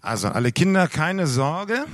Also 0.00 0.28
alle 0.28 0.50
Kinder, 0.50 0.88
keine 0.88 1.26
Sorge. 1.26 1.84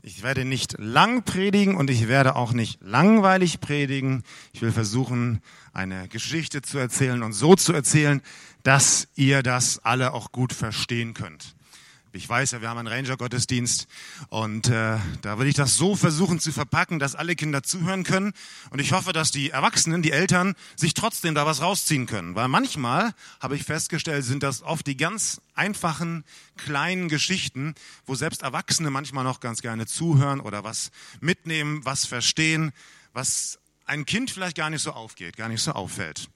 Ich 0.00 0.22
werde 0.22 0.44
nicht 0.44 0.76
lang 0.78 1.24
predigen 1.24 1.76
und 1.76 1.90
ich 1.90 2.08
werde 2.08 2.36
auch 2.36 2.52
nicht 2.52 2.80
langweilig 2.80 3.60
predigen. 3.60 4.22
Ich 4.52 4.62
will 4.62 4.72
versuchen, 4.72 5.42
eine 5.72 6.08
Geschichte 6.08 6.62
zu 6.62 6.78
erzählen 6.78 7.22
und 7.22 7.32
so 7.32 7.56
zu 7.56 7.72
erzählen, 7.72 8.22
dass 8.62 9.08
ihr 9.16 9.42
das 9.42 9.84
alle 9.84 10.14
auch 10.14 10.32
gut 10.32 10.52
verstehen 10.52 11.12
könnt. 11.12 11.55
Ich 12.16 12.26
weiß 12.26 12.52
ja, 12.52 12.62
wir 12.62 12.70
haben 12.70 12.78
einen 12.78 12.88
Ranger-Gottesdienst 12.88 13.88
und 14.30 14.68
äh, 14.68 14.96
da 15.20 15.38
will 15.38 15.46
ich 15.48 15.54
das 15.54 15.76
so 15.76 15.96
versuchen 15.96 16.40
zu 16.40 16.50
verpacken, 16.50 16.98
dass 16.98 17.14
alle 17.14 17.36
Kinder 17.36 17.62
zuhören 17.62 18.04
können. 18.04 18.32
Und 18.70 18.80
ich 18.80 18.92
hoffe, 18.92 19.12
dass 19.12 19.32
die 19.32 19.50
Erwachsenen, 19.50 20.00
die 20.00 20.12
Eltern, 20.12 20.54
sich 20.76 20.94
trotzdem 20.94 21.34
da 21.34 21.44
was 21.44 21.60
rausziehen 21.60 22.06
können. 22.06 22.34
Weil 22.34 22.48
manchmal, 22.48 23.12
habe 23.38 23.54
ich 23.54 23.64
festgestellt, 23.64 24.24
sind 24.24 24.42
das 24.42 24.62
oft 24.62 24.86
die 24.86 24.96
ganz 24.96 25.42
einfachen, 25.54 26.24
kleinen 26.56 27.10
Geschichten, 27.10 27.74
wo 28.06 28.14
selbst 28.14 28.40
Erwachsene 28.40 28.88
manchmal 28.88 29.24
noch 29.24 29.40
ganz 29.40 29.60
gerne 29.60 29.84
zuhören 29.84 30.40
oder 30.40 30.64
was 30.64 30.92
mitnehmen, 31.20 31.84
was 31.84 32.06
verstehen, 32.06 32.72
was 33.12 33.58
ein 33.84 34.06
Kind 34.06 34.30
vielleicht 34.30 34.56
gar 34.56 34.70
nicht 34.70 34.82
so 34.82 34.92
aufgeht, 34.92 35.36
gar 35.36 35.50
nicht 35.50 35.60
so 35.60 35.72
auffällt. 35.72 36.30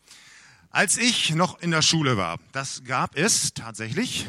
Als 0.73 0.99
ich 0.99 1.35
noch 1.35 1.61
in 1.61 1.73
der 1.73 1.83
Schule 1.83 2.17
war, 2.17 2.39
das 2.53 2.85
gab 2.85 3.17
es 3.17 3.55
tatsächlich. 3.55 4.29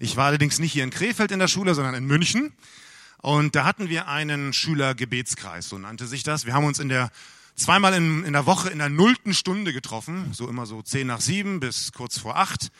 Ich 0.00 0.16
war 0.16 0.26
allerdings 0.26 0.58
nicht 0.58 0.72
hier 0.72 0.82
in 0.82 0.90
Krefeld 0.90 1.30
in 1.30 1.38
der 1.38 1.46
Schule, 1.46 1.76
sondern 1.76 1.94
in 1.94 2.04
München. 2.06 2.52
Und 3.22 3.54
da 3.54 3.64
hatten 3.64 3.88
wir 3.88 4.08
einen 4.08 4.52
Schülergebetskreis, 4.52 5.68
so 5.68 5.78
nannte 5.78 6.08
sich 6.08 6.24
das. 6.24 6.44
Wir 6.44 6.54
haben 6.54 6.64
uns 6.64 6.80
in 6.80 6.88
der 6.88 7.12
zweimal 7.54 7.94
in, 7.94 8.24
in 8.24 8.32
der 8.32 8.46
Woche 8.46 8.68
in 8.70 8.80
der 8.80 8.88
nullten 8.88 9.32
Stunde 9.32 9.72
getroffen, 9.72 10.32
so 10.32 10.48
immer 10.48 10.66
so 10.66 10.82
zehn 10.82 11.06
nach 11.06 11.20
sieben 11.20 11.60
bis 11.60 11.92
kurz 11.92 12.18
vor 12.18 12.36
acht. 12.36 12.72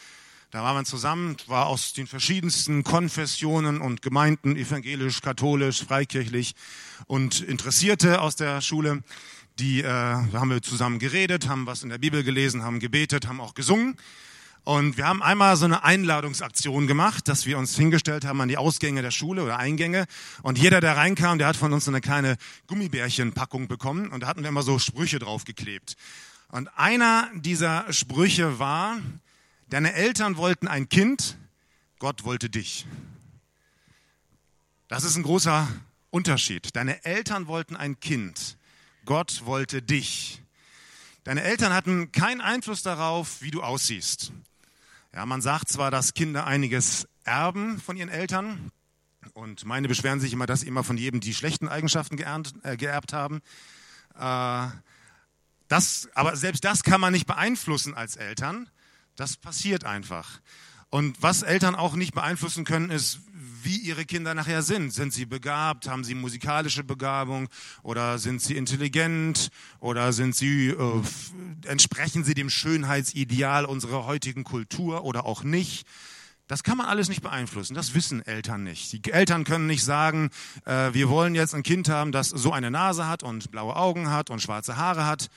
Da 0.50 0.64
waren 0.64 0.76
wir 0.76 0.84
zusammen, 0.84 1.36
war 1.46 1.66
aus 1.66 1.92
den 1.92 2.08
verschiedensten 2.08 2.82
Konfessionen 2.82 3.80
und 3.80 4.02
Gemeinden, 4.02 4.56
evangelisch, 4.56 5.20
katholisch, 5.20 5.84
freikirchlich 5.84 6.56
und 7.06 7.40
Interessierte 7.40 8.20
aus 8.20 8.34
der 8.34 8.60
Schule 8.62 9.04
die 9.58 9.82
äh, 9.82 9.88
haben 9.88 10.50
wir 10.50 10.62
zusammen 10.62 10.98
geredet, 10.98 11.48
haben 11.48 11.66
was 11.66 11.82
in 11.82 11.88
der 11.88 11.98
Bibel 11.98 12.22
gelesen, 12.22 12.62
haben 12.62 12.80
gebetet, 12.80 13.26
haben 13.26 13.40
auch 13.40 13.54
gesungen. 13.54 13.96
Und 14.64 14.96
wir 14.96 15.06
haben 15.06 15.22
einmal 15.22 15.56
so 15.56 15.64
eine 15.64 15.84
Einladungsaktion 15.84 16.88
gemacht, 16.88 17.28
dass 17.28 17.46
wir 17.46 17.56
uns 17.56 17.76
hingestellt 17.76 18.24
haben 18.24 18.40
an 18.40 18.48
die 18.48 18.56
Ausgänge 18.56 19.00
der 19.00 19.12
Schule 19.12 19.44
oder 19.44 19.58
Eingänge. 19.58 20.06
Und 20.42 20.58
jeder, 20.58 20.80
der 20.80 20.96
reinkam, 20.96 21.38
der 21.38 21.46
hat 21.46 21.56
von 21.56 21.72
uns 21.72 21.84
so 21.84 21.92
eine 21.92 22.00
kleine 22.00 22.36
Gummibärchenpackung 22.66 23.68
bekommen. 23.68 24.08
Und 24.08 24.24
da 24.24 24.26
hatten 24.26 24.42
wir 24.42 24.48
immer 24.48 24.64
so 24.64 24.80
Sprüche 24.80 25.20
draufgeklebt. 25.20 25.96
Und 26.48 26.68
einer 26.76 27.30
dieser 27.34 27.92
Sprüche 27.92 28.58
war, 28.58 28.98
deine 29.68 29.94
Eltern 29.94 30.36
wollten 30.36 30.66
ein 30.66 30.88
Kind, 30.88 31.38
Gott 32.00 32.24
wollte 32.24 32.50
dich. 32.50 32.86
Das 34.88 35.04
ist 35.04 35.16
ein 35.16 35.22
großer 35.22 35.68
Unterschied. 36.10 36.74
Deine 36.74 37.04
Eltern 37.04 37.46
wollten 37.46 37.76
ein 37.76 38.00
Kind, 38.00 38.56
Gott 39.06 39.46
wollte 39.46 39.80
dich. 39.82 40.42
Deine 41.24 41.42
Eltern 41.42 41.72
hatten 41.72 42.12
keinen 42.12 42.40
Einfluss 42.40 42.82
darauf, 42.82 43.40
wie 43.40 43.50
du 43.50 43.62
aussiehst. 43.62 44.32
Ja, 45.14 45.24
man 45.24 45.40
sagt 45.40 45.68
zwar, 45.68 45.90
dass 45.90 46.12
Kinder 46.12 46.46
einiges 46.46 47.08
erben 47.24 47.80
von 47.80 47.96
ihren 47.96 48.10
Eltern, 48.10 48.70
und 49.34 49.64
meine 49.64 49.88
beschweren 49.88 50.20
sich 50.20 50.32
immer, 50.32 50.46
dass 50.46 50.60
sie 50.60 50.68
immer 50.68 50.84
von 50.84 50.96
jedem 50.96 51.20
die 51.20 51.34
schlechten 51.34 51.68
Eigenschaften 51.68 52.16
geernt, 52.16 52.54
äh, 52.62 52.76
geerbt 52.76 53.12
haben. 53.12 53.42
Äh, 54.14 54.68
das, 55.68 56.08
aber 56.14 56.36
selbst 56.36 56.64
das 56.64 56.82
kann 56.82 57.00
man 57.00 57.12
nicht 57.12 57.26
beeinflussen 57.26 57.94
als 57.94 58.16
Eltern. 58.16 58.68
Das 59.16 59.36
passiert 59.36 59.84
einfach. 59.84 60.40
Und 60.90 61.20
was 61.22 61.42
Eltern 61.42 61.74
auch 61.74 61.94
nicht 61.94 62.14
beeinflussen 62.14 62.64
können, 62.64 62.90
ist, 62.90 63.20
wie 63.62 63.78
ihre 63.78 64.04
Kinder 64.04 64.32
nachher 64.34 64.62
sind. 64.62 64.92
Sind 64.92 65.12
sie 65.12 65.26
begabt? 65.26 65.88
Haben 65.88 66.04
sie 66.04 66.14
musikalische 66.14 66.84
Begabung? 66.84 67.48
Oder 67.82 68.18
sind 68.18 68.40
sie 68.40 68.56
intelligent? 68.56 69.50
Oder 69.80 70.12
sind 70.12 70.36
sie, 70.36 70.68
äh, 70.68 71.02
entsprechen 71.66 72.24
sie 72.24 72.34
dem 72.34 72.48
Schönheitsideal 72.48 73.64
unserer 73.64 74.06
heutigen 74.06 74.44
Kultur 74.44 75.04
oder 75.04 75.26
auch 75.26 75.42
nicht? 75.42 75.86
Das 76.46 76.62
kann 76.62 76.78
man 76.78 76.86
alles 76.86 77.08
nicht 77.08 77.22
beeinflussen. 77.22 77.74
Das 77.74 77.94
wissen 77.94 78.24
Eltern 78.24 78.62
nicht. 78.62 78.92
Die 78.92 79.12
Eltern 79.12 79.42
können 79.42 79.66
nicht 79.66 79.82
sagen, 79.82 80.30
äh, 80.64 80.94
wir 80.94 81.08
wollen 81.08 81.34
jetzt 81.34 81.54
ein 81.54 81.64
Kind 81.64 81.88
haben, 81.88 82.12
das 82.12 82.28
so 82.28 82.52
eine 82.52 82.70
Nase 82.70 83.08
hat 83.08 83.24
und 83.24 83.50
blaue 83.50 83.74
Augen 83.74 84.10
hat 84.10 84.30
und 84.30 84.40
schwarze 84.40 84.76
Haare 84.76 85.06
hat. 85.06 85.28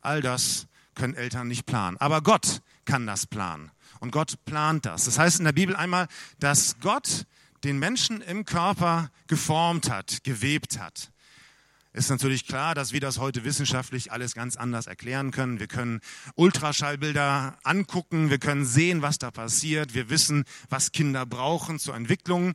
All 0.00 0.20
das 0.20 0.66
können 0.96 1.14
Eltern 1.14 1.46
nicht 1.46 1.66
planen. 1.66 1.96
Aber 1.98 2.22
Gott 2.22 2.60
kann 2.84 3.06
das 3.06 3.26
planen. 3.26 3.70
Und 4.00 4.10
Gott 4.10 4.44
plant 4.44 4.84
das. 4.84 5.04
Das 5.04 5.18
heißt 5.18 5.38
in 5.38 5.44
der 5.44 5.52
Bibel 5.52 5.76
einmal, 5.76 6.08
dass 6.40 6.76
Gott 6.80 7.26
den 7.62 7.78
Menschen 7.78 8.20
im 8.20 8.44
Körper 8.44 9.10
geformt 9.28 9.90
hat, 9.90 10.24
gewebt 10.24 10.78
hat. 10.80 11.10
Ist 11.92 12.10
natürlich 12.10 12.46
klar, 12.46 12.74
dass 12.74 12.92
wir 12.92 13.00
das 13.00 13.18
heute 13.18 13.44
wissenschaftlich 13.44 14.12
alles 14.12 14.34
ganz 14.34 14.56
anders 14.56 14.86
erklären 14.86 15.30
können. 15.30 15.60
Wir 15.60 15.66
können 15.66 16.00
Ultraschallbilder 16.34 17.56
angucken, 17.64 18.28
wir 18.28 18.36
können 18.38 18.66
sehen, 18.66 19.00
was 19.00 19.16
da 19.16 19.30
passiert, 19.30 19.94
wir 19.94 20.10
wissen, 20.10 20.44
was 20.68 20.92
Kinder 20.92 21.24
brauchen 21.24 21.78
zur 21.78 21.94
Entwicklung. 21.94 22.52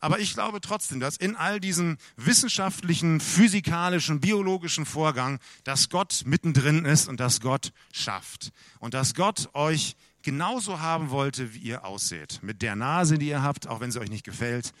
Aber 0.00 0.18
ich 0.18 0.32
glaube 0.32 0.60
trotzdem, 0.60 0.98
dass 0.98 1.16
in 1.16 1.36
all 1.36 1.60
diesem 1.60 1.98
wissenschaftlichen, 2.16 3.20
physikalischen, 3.20 4.20
biologischen 4.20 4.86
Vorgang, 4.86 5.38
dass 5.64 5.90
Gott 5.90 6.22
mittendrin 6.24 6.86
ist 6.86 7.06
und 7.06 7.20
dass 7.20 7.40
Gott 7.40 7.72
schafft. 7.92 8.50
Und 8.78 8.94
dass 8.94 9.14
Gott 9.14 9.50
euch 9.52 9.96
genauso 10.22 10.80
haben 10.80 11.10
wollte, 11.10 11.54
wie 11.54 11.58
ihr 11.58 11.84
ausseht. 11.84 12.42
Mit 12.42 12.62
der 12.62 12.76
Nase, 12.76 13.18
die 13.18 13.28
ihr 13.28 13.42
habt, 13.42 13.66
auch 13.66 13.80
wenn 13.80 13.90
sie 13.90 14.00
euch 14.00 14.10
nicht 14.10 14.24
gefällt, 14.24 14.72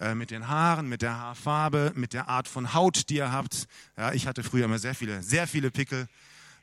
äh, 0.00 0.14
mit 0.14 0.30
den 0.30 0.48
Haaren, 0.48 0.88
mit 0.88 1.02
der 1.02 1.16
Haarfarbe, 1.16 1.92
mit 1.94 2.12
der 2.12 2.28
Art 2.28 2.46
von 2.46 2.74
Haut, 2.74 3.08
die 3.08 3.16
ihr 3.16 3.32
habt. 3.32 3.66
Ja, 3.96 4.12
ich 4.12 4.26
hatte 4.26 4.44
früher 4.44 4.66
immer 4.66 4.78
sehr 4.78 4.94
viele, 4.94 5.22
sehr 5.22 5.46
viele 5.46 5.70
Pickel, 5.70 6.08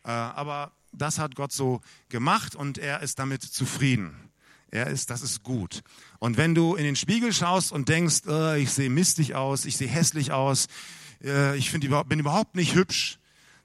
äh, 0.03 0.09
aber 0.09 0.71
das 0.91 1.19
hat 1.19 1.35
Gott 1.35 1.51
so 1.51 1.81
gemacht 2.09 2.55
und 2.55 2.77
er 2.77 3.01
ist 3.01 3.19
damit 3.19 3.43
zufrieden. 3.43 4.24
Er 4.75 4.87
ist, 4.87 5.09
das 5.09 5.21
ist 5.21 5.41
gut. 5.41 5.83
Und 6.19 6.35
wenn 6.35 6.53
du 6.53 6.75
in 6.75 6.83
den 6.83 6.97
Spiegel 6.97 7.31
schaust 7.31 7.71
und 7.71 7.87
denkst, 7.87 8.23
äh, 8.27 8.59
ich 8.59 8.71
sehe 8.71 8.89
mistig 8.89 9.33
aus, 9.33 9.63
ich 9.63 9.77
sehe 9.77 9.87
hässlich 9.87 10.33
aus, 10.33 10.67
äh, 11.23 11.55
ich 11.55 11.71
find, 11.71 11.89
bin 12.09 12.19
überhaupt 12.19 12.55
nicht 12.55 12.75
hübsch, 12.75 13.17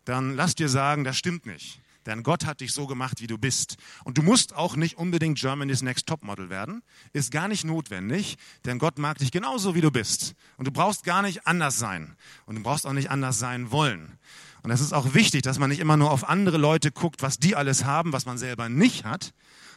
dann 0.04 0.37
lass 0.37 0.54
dir 0.54 0.69
sagen, 0.69 1.03
das 1.03 1.16
stimmt 1.16 1.47
nicht. 1.47 1.81
Denn 2.06 2.22
Gott 2.22 2.47
hat 2.47 2.60
dich 2.60 2.72
so 2.72 2.87
gemacht, 2.87 3.21
wie 3.21 3.26
du 3.26 3.38
bist. 3.38 3.76
Und 4.04 4.19
du 4.19 4.22
musst 4.22 4.54
auch 4.54 4.76
nicht 4.76 4.98
unbedingt 4.98 5.37
Germany's 5.37 5.82
Next 5.82 6.06
Topmodel 6.06 6.48
werden. 6.48 6.81
Ist 7.12 7.32
gar 7.32 7.48
nicht 7.48 7.65
notwendig, 7.65 8.37
denn 8.65 8.78
Gott 8.78 8.98
mag 8.98 9.19
dich 9.19 9.32
genauso, 9.32 9.75
wie 9.75 9.81
du 9.81 9.91
bist. 9.91 10.34
Und 10.59 10.69
du 10.69 10.71
brauchst 10.71 11.03
gar 11.03 11.22
nicht 11.22 11.44
anders 11.44 11.77
sein. 11.77 12.15
Und 12.47 12.54
du 12.54 12.62
brauchst 12.62 12.87
auch 12.87 12.92
nicht 12.92 13.10
anders 13.10 13.41
sein 13.41 13.72
wollen. 13.72 14.16
Und 14.62 14.71
es 14.71 14.81
ist 14.81 14.92
auch 14.92 15.12
wichtig, 15.12 15.42
dass 15.42 15.59
man 15.59 15.71
nicht 15.71 15.81
immer 15.81 15.97
nur 15.97 16.12
auf 16.12 16.28
andere 16.28 16.56
Leute 16.56 16.92
guckt, 16.92 17.21
was 17.21 17.38
die 17.38 17.56
alles 17.56 17.84
haben, 17.84 18.12
was 18.12 18.27
man 18.27 18.38
selber 18.38 18.69
nicht 18.69 19.04
hat, 19.04 19.32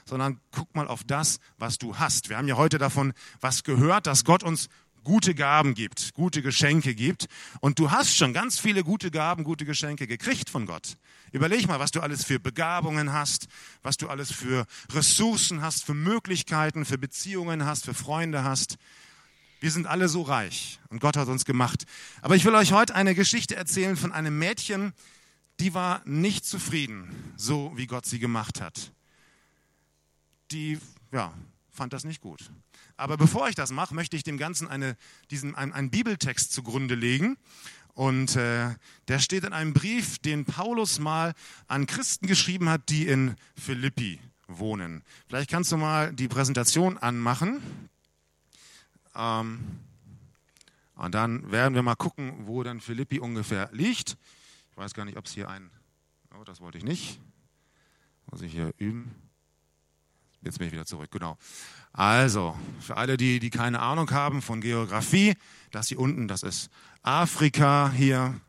sondern 0.06 0.40
guck 0.52 0.74
mal 0.76 0.88
auf 0.88 1.04
das, 1.04 1.40
was 1.58 1.78
du 1.78 1.98
hast. 1.98 2.30
Wir 2.30 2.38
haben 2.38 2.48
ja 2.48 2.58
heute 2.58 2.78
davon 2.78 3.14
was 3.42 3.64
gehört, 3.64 4.08
dass 4.08 4.24
Gott 4.24 4.44
uns 4.44 4.70
gute 5.04 5.36
Gaben 5.36 5.74
gibt, 5.74 6.14
gute 6.14 6.42
Geschenke 6.42 6.96
gibt. 6.96 7.28
Und 7.60 7.80
du 7.80 7.92
hast 7.92 8.16
schon 8.16 8.34
ganz 8.34 8.60
viele 8.60 8.84
gute 8.84 9.12
Gaben, 9.12 9.44
gute 9.44 9.66
Geschenke 9.66 10.08
gekriegt 10.08 10.50
von 10.50 10.66
Gott. 10.66 10.98
Überleg 11.32 11.68
mal, 11.68 11.80
was 11.80 11.92
du 11.92 12.02
alles 12.02 12.24
für 12.24 12.40
Begabungen 12.40 13.12
hast, 13.12 13.48
was 13.82 13.98
du 13.98 14.08
alles 14.08 14.32
für 14.32 14.66
Ressourcen 14.92 15.62
hast, 15.62 15.84
für 15.84 15.94
Möglichkeiten, 15.94 16.86
für 16.86 16.98
Beziehungen 16.98 17.66
hast, 17.66 17.86
für 17.86 17.94
Freunde 17.94 18.44
hast. 18.44 18.78
Wir 19.60 19.72
sind 19.72 19.88
alle 19.88 20.10
so 20.10 20.22
reich 20.24 20.80
und 20.90 21.00
Gott 21.00 21.16
hat 21.18 21.28
uns 21.28 21.46
gemacht. 21.46 21.86
Aber 22.22 22.36
ich 22.36 22.46
will 22.46 22.56
euch 22.56 22.74
heute 22.74 22.96
eine 22.96 23.16
Geschichte 23.16 23.56
erzählen 23.56 23.96
von 23.96 24.12
einem 24.12 24.38
Mädchen, 24.38 24.94
die 25.60 25.74
war 25.74 26.02
nicht 26.06 26.46
zufrieden, 26.46 27.34
so 27.38 27.72
wie 27.76 27.88
Gott 27.88 28.06
sie 28.06 28.20
gemacht 28.20 28.60
hat. 28.60 28.92
Die, 30.54 30.80
ja, 31.12 31.34
fand 31.72 31.94
das 31.94 32.04
nicht 32.04 32.22
gut. 32.22 32.52
Aber 32.96 33.18
bevor 33.18 33.50
ich 33.50 33.56
das 33.56 33.72
mache, 33.72 33.96
möchte 33.96 34.16
ich 34.16 34.24
dem 34.24 34.38
Ganzen 34.38 34.68
eine, 34.68 34.96
diesen, 35.32 35.56
einen, 35.56 35.74
einen 35.74 35.90
Bibeltext 35.90 36.54
zugrunde 36.54 36.94
legen. 36.94 37.38
Und 37.96 38.36
äh, 38.36 38.70
der 39.08 39.20
steht 39.20 39.44
in 39.44 39.54
einem 39.54 39.74
Brief, 39.74 40.20
den 40.20 40.46
Paulus 40.46 41.00
mal 41.00 41.34
an 41.68 41.88
Christen 41.88 42.28
geschrieben 42.28 42.70
hat, 42.70 42.90
die 42.90 43.08
in 43.08 43.36
Philippi 43.56 44.20
wohnen. 44.48 45.04
Vielleicht 45.28 45.50
kannst 45.50 45.72
du 45.72 45.78
mal 45.78 46.14
die 46.14 46.28
Präsentation 46.28 46.98
anmachen. 47.00 47.62
Ähm, 49.16 49.60
und 50.96 51.16
dann 51.16 51.52
werden 51.52 51.74
wir 51.74 51.82
mal 51.82 51.96
gucken, 51.96 52.46
wo 52.48 52.62
dann 52.62 52.80
Philippi 52.80 53.20
ungefähr 53.20 53.70
liegt. 53.74 54.18
Ich 54.72 54.78
weiß 54.78 54.94
gar 54.94 55.06
nicht, 55.06 55.18
ob 55.18 55.26
es 55.26 55.34
hier 55.34 55.50
ein. 55.50 55.72
Oh, 56.40 56.44
das 56.44 56.62
wollte 56.62 56.78
ich 56.78 56.84
nicht. 56.84 57.20
Muss 58.30 58.42
ich 58.42 58.52
hier 58.52 58.74
üben. 58.78 59.14
Jetzt 60.44 60.58
bin 60.58 60.68
ich 60.68 60.74
wieder 60.74 60.86
zurück, 60.86 61.10
genau. 61.10 61.38
Also, 61.94 62.58
für 62.80 62.98
alle, 62.98 63.18
die, 63.18 63.40
die 63.40 63.50
keine 63.50 63.80
Ahnung 63.80 64.12
haben 64.12 64.42
von 64.42 64.60
Geografie, 64.60 65.36
das 65.72 65.88
hier 65.88 66.00
unten, 66.00 66.28
das 66.28 66.44
ist 66.44 66.70
Afrika 67.02 67.92
hier, 67.96 68.40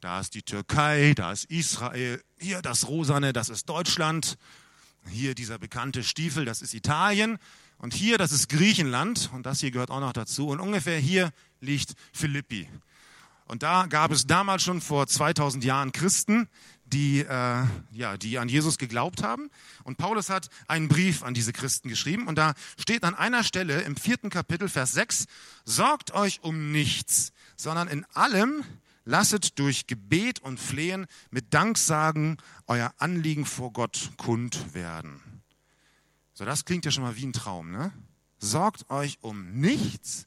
da 0.00 0.18
ist 0.18 0.34
die 0.34 0.42
Türkei, 0.42 1.12
da 1.14 1.30
ist 1.30 1.44
Israel, 1.44 2.20
hier 2.38 2.60
das 2.60 2.88
Rosane, 2.88 3.32
das 3.32 3.50
ist 3.50 3.68
Deutschland, 3.68 4.36
hier 5.08 5.34
dieser 5.34 5.58
bekannte 5.58 6.02
Stiefel, 6.02 6.44
das 6.44 6.62
ist 6.62 6.74
Italien 6.74 7.38
Und 7.78 7.94
hier, 7.94 8.18
das 8.18 8.32
ist 8.32 8.48
Griechenland 8.48 9.30
und 9.32 9.44
das 9.44 9.60
hier 9.60 9.72
gehört 9.72 9.90
auch 9.90 10.00
noch 10.00 10.12
dazu. 10.12 10.48
Und 10.48 10.60
ungefähr 10.60 10.98
hier 10.98 11.32
liegt 11.60 11.94
Philippi. 12.12 12.68
Und 13.46 13.62
da 13.62 13.86
gab 13.86 14.12
es 14.12 14.26
damals 14.26 14.62
schon 14.62 14.80
vor 14.80 15.06
2000 15.06 15.64
Jahren 15.64 15.92
Christen, 15.92 16.48
die, 16.92 17.20
äh, 17.20 17.64
ja, 17.92 18.16
die 18.16 18.38
an 18.38 18.48
Jesus 18.48 18.78
geglaubt 18.78 19.22
haben. 19.22 19.50
Und 19.84 19.96
Paulus 19.98 20.30
hat 20.30 20.48
einen 20.68 20.88
Brief 20.88 21.22
an 21.22 21.34
diese 21.34 21.52
Christen 21.52 21.88
geschrieben. 21.88 22.26
Und 22.28 22.36
da 22.36 22.54
steht 22.78 23.04
an 23.04 23.14
einer 23.14 23.44
Stelle 23.44 23.80
im 23.82 23.96
vierten 23.96 24.30
Kapitel, 24.30 24.68
Vers 24.68 24.92
6, 24.92 25.26
sorgt 25.64 26.12
euch 26.12 26.42
um 26.42 26.72
nichts, 26.72 27.32
sondern 27.56 27.88
in 27.88 28.04
allem 28.14 28.64
lasset 29.04 29.58
durch 29.58 29.86
Gebet 29.86 30.40
und 30.40 30.60
Flehen 30.60 31.06
mit 31.30 31.52
Danksagen 31.54 32.36
euer 32.66 32.92
Anliegen 32.98 33.46
vor 33.46 33.72
Gott 33.72 34.12
kund 34.16 34.74
werden. 34.74 35.20
So, 36.34 36.44
das 36.44 36.64
klingt 36.64 36.84
ja 36.84 36.90
schon 36.90 37.02
mal 37.02 37.16
wie 37.16 37.26
ein 37.26 37.32
Traum, 37.32 37.70
ne? 37.70 37.92
Sorgt 38.38 38.90
euch 38.90 39.18
um 39.20 39.52
nichts, 39.60 40.26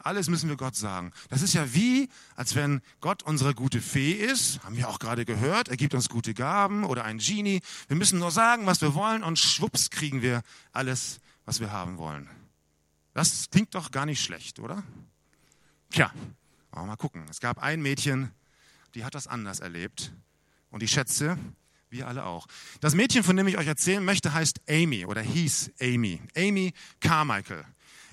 alles 0.00 0.28
müssen 0.28 0.48
wir 0.48 0.56
Gott 0.56 0.74
sagen. 0.74 1.12
Das 1.28 1.42
ist 1.42 1.52
ja 1.52 1.74
wie, 1.74 2.08
als 2.34 2.54
wenn 2.54 2.80
Gott 3.00 3.22
unsere 3.22 3.54
gute 3.54 3.80
Fee 3.80 4.12
ist, 4.12 4.62
haben 4.64 4.76
wir 4.76 4.88
auch 4.88 4.98
gerade 4.98 5.24
gehört, 5.24 5.68
er 5.68 5.76
gibt 5.76 5.94
uns 5.94 6.08
gute 6.08 6.34
Gaben 6.34 6.84
oder 6.84 7.04
ein 7.04 7.18
Genie. 7.18 7.60
Wir 7.88 7.96
müssen 7.96 8.18
nur 8.18 8.30
sagen, 8.30 8.66
was 8.66 8.80
wir 8.80 8.94
wollen 8.94 9.22
und 9.22 9.38
schwupps 9.38 9.90
kriegen 9.90 10.22
wir 10.22 10.42
alles, 10.72 11.20
was 11.44 11.60
wir 11.60 11.72
haben 11.72 11.98
wollen. 11.98 12.28
Das 13.14 13.50
klingt 13.50 13.74
doch 13.74 13.90
gar 13.90 14.06
nicht 14.06 14.22
schlecht, 14.22 14.58
oder? 14.58 14.82
Tja, 15.90 16.10
mal 16.72 16.96
gucken. 16.96 17.26
Es 17.28 17.40
gab 17.40 17.58
ein 17.58 17.82
Mädchen, 17.82 18.30
die 18.94 19.04
hat 19.04 19.14
das 19.14 19.26
anders 19.26 19.60
erlebt. 19.60 20.12
Und 20.70 20.82
ich 20.82 20.90
schätze, 20.90 21.36
wir 21.90 22.08
alle 22.08 22.24
auch. 22.24 22.46
Das 22.80 22.94
Mädchen, 22.94 23.22
von 23.22 23.36
dem 23.36 23.46
ich 23.46 23.58
euch 23.58 23.66
erzählen 23.66 24.04
möchte, 24.04 24.32
heißt 24.32 24.62
Amy 24.68 25.04
oder 25.04 25.20
hieß 25.20 25.72
Amy. 25.80 26.20
Amy 26.34 26.72
Carmichael. 27.00 27.64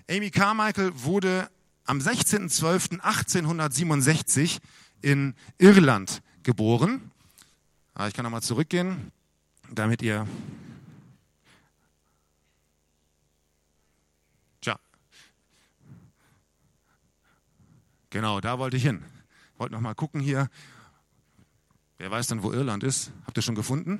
Amy 0.09 0.29
Carmichael 0.29 0.91
wurde 0.93 1.49
am 1.89 1.97
16.12.1867 1.97 4.59
in 5.01 5.33
Irland 5.57 6.21
geboren. 6.43 7.09
Ah, 7.95 8.07
ich 8.07 8.13
kann 8.13 8.23
nochmal 8.23 8.43
zurückgehen, 8.43 9.11
damit 9.71 10.03
ihr. 10.03 10.27
Tja. 14.61 14.79
Genau, 18.11 18.39
da 18.39 18.59
wollte 18.59 18.77
ich 18.77 18.83
hin. 18.83 19.03
Wollte 19.57 19.73
nochmal 19.73 19.95
gucken 19.95 20.21
hier. 20.21 20.47
Wer 21.97 22.11
weiß 22.11 22.27
dann, 22.27 22.43
wo 22.43 22.53
Irland 22.53 22.83
ist? 22.83 23.11
Habt 23.25 23.35
ihr 23.35 23.41
schon 23.41 23.55
gefunden? 23.55 23.97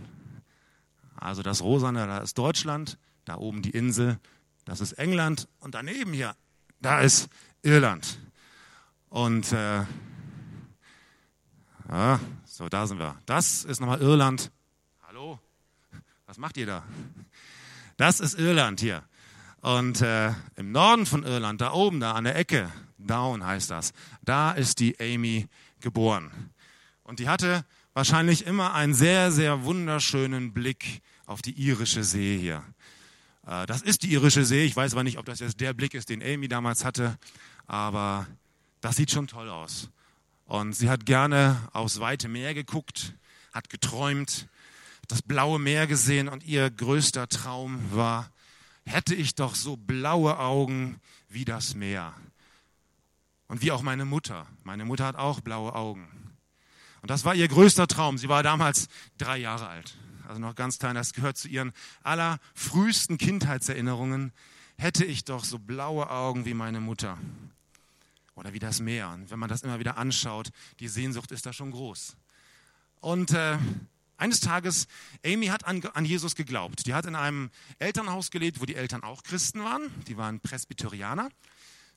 Also 1.15 1.41
das 1.41 1.63
Rosane, 1.63 2.05
da 2.05 2.19
ist 2.19 2.37
Deutschland, 2.37 2.99
da 3.25 3.37
oben 3.37 3.63
die 3.63 3.71
Insel, 3.71 4.19
das 4.65 4.79
ist 4.79 4.91
England 4.93 5.47
und 5.59 5.73
daneben 5.73 6.13
hier, 6.13 6.35
da 6.81 7.01
ist 7.01 7.29
Irland. 7.61 8.19
Und 9.09 9.51
äh, 9.51 9.83
ja, 11.89 12.19
so, 12.45 12.69
da 12.69 12.87
sind 12.87 12.99
wir. 12.99 13.15
Das 13.25 13.65
ist 13.65 13.79
nochmal 13.79 14.01
Irland. 14.01 14.51
Hallo? 15.07 15.39
Was 16.25 16.37
macht 16.37 16.57
ihr 16.57 16.65
da? 16.65 16.83
Das 17.97 18.19
ist 18.19 18.37
Irland 18.37 18.79
hier. 18.79 19.03
Und 19.61 20.01
äh, 20.01 20.31
im 20.55 20.71
Norden 20.71 21.05
von 21.05 21.23
Irland, 21.23 21.59
da 21.59 21.73
oben, 21.73 21.99
da 21.99 22.13
an 22.13 22.23
der 22.23 22.35
Ecke, 22.35 22.71
Down 22.97 23.45
heißt 23.45 23.71
das, 23.71 23.93
da 24.21 24.51
ist 24.51 24.79
die 24.79 24.99
Amy 24.99 25.47
geboren. 25.81 26.31
Und 27.03 27.19
die 27.19 27.27
hatte 27.27 27.65
wahrscheinlich 27.93 28.45
immer 28.45 28.73
einen 28.73 28.93
sehr, 28.93 29.31
sehr 29.31 29.63
wunderschönen 29.63 30.53
Blick 30.53 31.01
auf 31.25 31.41
die 31.41 31.51
irische 31.51 32.03
See 32.03 32.37
hier. 32.37 32.63
Äh, 33.45 33.65
das 33.65 33.81
ist 33.81 34.03
die 34.03 34.11
irische 34.11 34.45
See. 34.45 34.65
Ich 34.65 34.75
weiß 34.75 34.93
aber 34.93 35.03
nicht, 35.03 35.17
ob 35.17 35.25
das 35.25 35.39
jetzt 35.39 35.59
der 35.59 35.73
Blick 35.73 35.93
ist, 35.93 36.09
den 36.09 36.21
Amy 36.23 36.47
damals 36.47 36.85
hatte 36.85 37.17
aber 37.69 38.25
das 38.81 38.95
sieht 38.95 39.11
schon 39.11 39.27
toll 39.27 39.47
aus. 39.47 39.89
Und 40.45 40.73
sie 40.73 40.89
hat 40.89 41.05
gerne 41.05 41.69
aufs 41.71 41.99
weite 41.99 42.27
Meer 42.27 42.55
geguckt, 42.55 43.13
hat 43.53 43.69
geträumt, 43.69 44.47
das 45.07 45.21
blaue 45.21 45.59
Meer 45.59 45.85
gesehen 45.85 46.27
und 46.27 46.43
ihr 46.43 46.69
größter 46.71 47.29
Traum 47.29 47.79
war, 47.93 48.31
hätte 48.85 49.13
ich 49.13 49.35
doch 49.35 49.53
so 49.53 49.77
blaue 49.77 50.39
Augen 50.39 50.99
wie 51.29 51.45
das 51.45 51.75
Meer. 51.75 52.13
Und 53.47 53.61
wie 53.61 53.71
auch 53.71 53.83
meine 53.83 54.05
Mutter. 54.05 54.47
Meine 54.63 54.85
Mutter 54.85 55.05
hat 55.05 55.15
auch 55.15 55.41
blaue 55.41 55.75
Augen. 55.75 56.07
Und 57.01 57.11
das 57.11 57.23
war 57.23 57.35
ihr 57.35 57.47
größter 57.47 57.85
Traum. 57.85 58.17
Sie 58.17 58.29
war 58.29 58.41
damals 58.41 58.87
drei 59.17 59.37
Jahre 59.37 59.67
alt. 59.67 59.95
Also 60.29 60.39
noch 60.41 60.53
ganz 60.53 60.77
klein. 60.77 60.93
Das 60.93 61.13
gehört 61.13 61.37
zu 61.37 61.47
ihren 61.47 61.73
allerfrühesten 62.03 63.17
Kindheitserinnerungen. 63.17 64.31
Hätte 64.77 65.03
ich 65.03 65.25
doch 65.25 65.43
so 65.43 65.57
blaue 65.57 66.07
Augen 66.11 66.45
wie 66.45 66.53
meine 66.53 66.79
Mutter 66.79 67.17
oder 68.35 68.53
wie 68.53 68.59
das 68.59 68.79
Meer. 68.79 69.09
Und 69.09 69.31
wenn 69.31 69.39
man 69.39 69.49
das 69.49 69.63
immer 69.63 69.79
wieder 69.79 69.97
anschaut, 69.97 70.51
die 70.79 70.87
Sehnsucht 70.87 71.31
ist 71.31 71.47
da 71.47 71.51
schon 71.51 71.71
groß. 71.71 72.15
Und 72.99 73.31
äh, 73.31 73.57
eines 74.17 74.39
Tages, 74.39 74.87
Amy 75.25 75.47
hat 75.47 75.65
an, 75.65 75.83
an, 75.95 76.05
Jesus 76.05 76.35
geglaubt. 76.35 76.85
Die 76.85 76.93
hat 76.93 77.07
in 77.07 77.15
einem 77.15 77.49
Elternhaus 77.79 78.29
gelebt, 78.29 78.61
wo 78.61 78.65
die 78.65 78.75
Eltern 78.75 79.01
auch 79.01 79.23
Christen 79.23 79.63
waren. 79.63 79.81
Die 80.07 80.17
waren 80.17 80.41
Presbyterianer, 80.41 81.29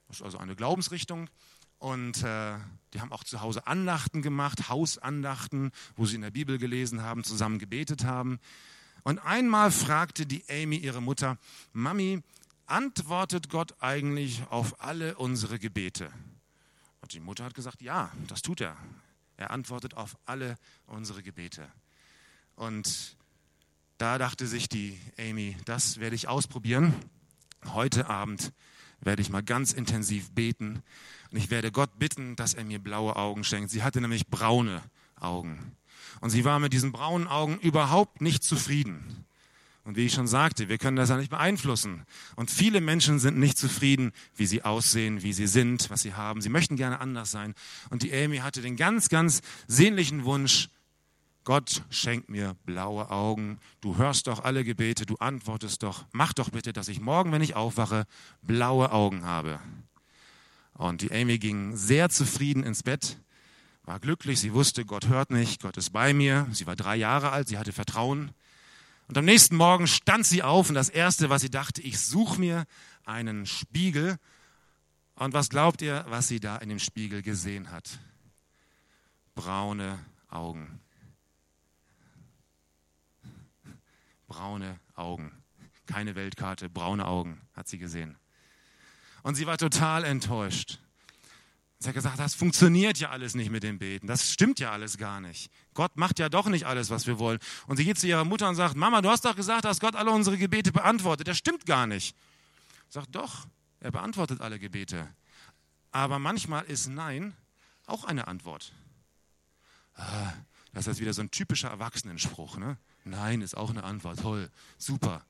das 0.08 0.16
ist 0.16 0.22
also 0.22 0.38
eine 0.38 0.56
Glaubensrichtung. 0.56 1.28
Und 1.82 2.22
äh, 2.22 2.54
die 2.94 3.00
haben 3.00 3.10
auch 3.10 3.24
zu 3.24 3.40
Hause 3.40 3.66
Andachten 3.66 4.22
gemacht, 4.22 4.68
Hausandachten, 4.68 5.72
wo 5.96 6.06
sie 6.06 6.14
in 6.14 6.22
der 6.22 6.30
Bibel 6.30 6.56
gelesen 6.56 7.02
haben, 7.02 7.24
zusammen 7.24 7.58
gebetet 7.58 8.04
haben. 8.04 8.38
Und 9.02 9.18
einmal 9.18 9.72
fragte 9.72 10.24
die 10.24 10.44
Amy 10.48 10.76
ihre 10.76 11.02
Mutter, 11.02 11.38
Mami, 11.72 12.22
antwortet 12.66 13.50
Gott 13.50 13.74
eigentlich 13.82 14.44
auf 14.48 14.80
alle 14.80 15.16
unsere 15.16 15.58
Gebete? 15.58 16.12
Und 17.00 17.14
die 17.14 17.18
Mutter 17.18 17.42
hat 17.42 17.54
gesagt, 17.54 17.82
ja, 17.82 18.12
das 18.28 18.42
tut 18.42 18.60
er. 18.60 18.76
Er 19.36 19.50
antwortet 19.50 19.94
auf 19.94 20.16
alle 20.24 20.54
unsere 20.86 21.24
Gebete. 21.24 21.66
Und 22.54 23.16
da 23.98 24.18
dachte 24.18 24.46
sich 24.46 24.68
die 24.68 25.00
Amy, 25.18 25.56
das 25.64 25.98
werde 25.98 26.14
ich 26.14 26.28
ausprobieren. 26.28 26.94
Heute 27.64 28.08
Abend 28.08 28.52
werde 29.00 29.20
ich 29.20 29.30
mal 29.30 29.42
ganz 29.42 29.72
intensiv 29.72 30.30
beten 30.30 30.84
und 31.32 31.38
ich 31.38 31.50
werde 31.50 31.72
Gott 31.72 31.98
bitten, 31.98 32.36
dass 32.36 32.54
er 32.54 32.64
mir 32.64 32.78
blaue 32.78 33.16
Augen 33.16 33.42
schenkt. 33.42 33.70
Sie 33.70 33.82
hatte 33.82 34.00
nämlich 34.00 34.26
braune 34.26 34.82
Augen. 35.18 35.76
Und 36.20 36.30
sie 36.30 36.44
war 36.44 36.58
mit 36.58 36.72
diesen 36.72 36.92
braunen 36.92 37.26
Augen 37.26 37.58
überhaupt 37.58 38.20
nicht 38.20 38.44
zufrieden. 38.44 39.24
Und 39.84 39.96
wie 39.96 40.06
ich 40.06 40.12
schon 40.12 40.28
sagte, 40.28 40.68
wir 40.68 40.78
können 40.78 40.96
das 40.96 41.08
ja 41.08 41.16
nicht 41.16 41.30
beeinflussen. 41.30 42.04
Und 42.36 42.50
viele 42.50 42.80
Menschen 42.80 43.18
sind 43.18 43.38
nicht 43.38 43.58
zufrieden, 43.58 44.12
wie 44.36 44.46
sie 44.46 44.62
aussehen, 44.62 45.22
wie 45.22 45.32
sie 45.32 45.46
sind, 45.46 45.90
was 45.90 46.02
sie 46.02 46.14
haben. 46.14 46.40
Sie 46.40 46.50
möchten 46.50 46.76
gerne 46.76 47.00
anders 47.00 47.30
sein. 47.30 47.54
Und 47.90 48.02
die 48.02 48.12
Amy 48.12 48.36
hatte 48.38 48.60
den 48.60 48.76
ganz, 48.76 49.08
ganz 49.08 49.40
sehnlichen 49.66 50.24
Wunsch, 50.24 50.68
Gott 51.44 51.82
schenkt 51.90 52.28
mir 52.28 52.54
blaue 52.64 53.10
Augen. 53.10 53.58
Du 53.80 53.96
hörst 53.96 54.28
doch 54.28 54.44
alle 54.44 54.62
Gebete, 54.62 55.06
du 55.06 55.16
antwortest 55.16 55.82
doch. 55.82 56.04
Mach 56.12 56.32
doch 56.32 56.50
bitte, 56.50 56.72
dass 56.72 56.86
ich 56.86 57.00
morgen, 57.00 57.32
wenn 57.32 57.42
ich 57.42 57.56
aufwache, 57.56 58.06
blaue 58.42 58.92
Augen 58.92 59.24
habe. 59.24 59.58
Und 60.74 61.02
die 61.02 61.12
Amy 61.12 61.38
ging 61.38 61.76
sehr 61.76 62.08
zufrieden 62.08 62.62
ins 62.62 62.82
Bett, 62.82 63.18
war 63.84 64.00
glücklich. 64.00 64.40
Sie 64.40 64.52
wusste, 64.52 64.84
Gott 64.84 65.08
hört 65.08 65.30
nicht, 65.30 65.62
Gott 65.62 65.76
ist 65.76 65.90
bei 65.90 66.14
mir. 66.14 66.46
Sie 66.52 66.66
war 66.66 66.76
drei 66.76 66.96
Jahre 66.96 67.30
alt, 67.30 67.48
sie 67.48 67.58
hatte 67.58 67.72
Vertrauen. 67.72 68.32
Und 69.08 69.18
am 69.18 69.24
nächsten 69.24 69.56
Morgen 69.56 69.86
stand 69.86 70.26
sie 70.26 70.42
auf 70.42 70.68
und 70.68 70.74
das 70.74 70.88
Erste, 70.88 71.28
was 71.28 71.42
sie 71.42 71.50
dachte, 71.50 71.82
ich 71.82 71.98
suche 72.00 72.40
mir 72.40 72.64
einen 73.04 73.46
Spiegel. 73.46 74.16
Und 75.16 75.34
was 75.34 75.50
glaubt 75.50 75.82
ihr, 75.82 76.04
was 76.08 76.28
sie 76.28 76.40
da 76.40 76.56
in 76.56 76.68
dem 76.68 76.78
Spiegel 76.78 77.22
gesehen 77.22 77.70
hat? 77.70 77.98
Braune 79.34 79.98
Augen. 80.28 80.80
Braune 84.26 84.80
Augen. 84.94 85.32
Keine 85.86 86.14
Weltkarte, 86.14 86.70
braune 86.70 87.06
Augen 87.06 87.40
hat 87.54 87.68
sie 87.68 87.78
gesehen. 87.78 88.16
Und 89.22 89.34
sie 89.34 89.46
war 89.46 89.58
total 89.58 90.04
enttäuscht. 90.04 90.78
Sie 91.78 91.88
hat 91.88 91.94
gesagt, 91.94 92.20
das 92.20 92.34
funktioniert 92.34 92.98
ja 92.98 93.10
alles 93.10 93.34
nicht 93.34 93.50
mit 93.50 93.64
dem 93.64 93.78
Beten. 93.78 94.06
Das 94.06 94.30
stimmt 94.30 94.60
ja 94.60 94.70
alles 94.70 94.98
gar 94.98 95.20
nicht. 95.20 95.50
Gott 95.74 95.96
macht 95.96 96.20
ja 96.20 96.28
doch 96.28 96.46
nicht 96.46 96.64
alles, 96.64 96.90
was 96.90 97.08
wir 97.08 97.18
wollen. 97.18 97.40
Und 97.66 97.76
sie 97.76 97.84
geht 97.84 97.98
zu 97.98 98.06
ihrer 98.06 98.24
Mutter 98.24 98.48
und 98.48 98.54
sagt, 98.54 98.76
Mama, 98.76 99.02
du 99.02 99.08
hast 99.08 99.24
doch 99.24 99.34
gesagt, 99.34 99.64
dass 99.64 99.80
Gott 99.80 99.96
alle 99.96 100.12
unsere 100.12 100.38
Gebete 100.38 100.70
beantwortet. 100.70 101.26
Das 101.26 101.38
stimmt 101.38 101.66
gar 101.66 101.88
nicht. 101.88 102.14
Sagt, 102.88 103.14
doch, 103.16 103.46
er 103.80 103.90
beantwortet 103.90 104.40
alle 104.40 104.60
Gebete. 104.60 105.08
Aber 105.90 106.20
manchmal 106.20 106.64
ist 106.66 106.86
Nein 106.86 107.34
auch 107.86 108.04
eine 108.04 108.28
Antwort. 108.28 108.72
Ah, 109.94 110.32
das 110.72 110.86
ist 110.86 111.00
wieder 111.00 111.12
so 111.12 111.22
ein 111.22 111.32
typischer 111.32 111.68
Erwachsenenspruch. 111.68 112.58
Ne? 112.58 112.78
Nein 113.04 113.42
ist 113.42 113.56
auch 113.56 113.70
eine 113.70 113.82
Antwort. 113.82 114.20
Toll, 114.20 114.50
super. 114.78 115.24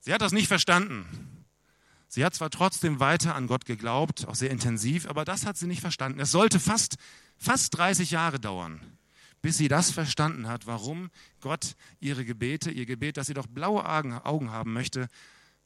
Sie 0.00 0.14
hat 0.14 0.22
das 0.22 0.32
nicht 0.32 0.48
verstanden. 0.48 1.44
Sie 2.12 2.24
hat 2.24 2.34
zwar 2.34 2.50
trotzdem 2.50 2.98
weiter 2.98 3.36
an 3.36 3.46
Gott 3.46 3.66
geglaubt, 3.66 4.26
auch 4.26 4.34
sehr 4.34 4.50
intensiv, 4.50 5.06
aber 5.06 5.24
das 5.24 5.46
hat 5.46 5.56
sie 5.56 5.68
nicht 5.68 5.80
verstanden. 5.80 6.18
Es 6.18 6.32
sollte 6.32 6.58
fast, 6.58 6.96
fast 7.38 7.76
30 7.78 8.10
Jahre 8.10 8.40
dauern, 8.40 8.80
bis 9.42 9.56
sie 9.56 9.68
das 9.68 9.92
verstanden 9.92 10.48
hat, 10.48 10.66
warum 10.66 11.10
Gott 11.40 11.76
ihre 12.00 12.24
Gebete, 12.24 12.72
ihr 12.72 12.84
Gebet, 12.84 13.16
dass 13.16 13.28
sie 13.28 13.34
doch 13.34 13.46
blaue 13.46 13.84
Augen 13.86 14.50
haben 14.50 14.72
möchte, 14.72 15.06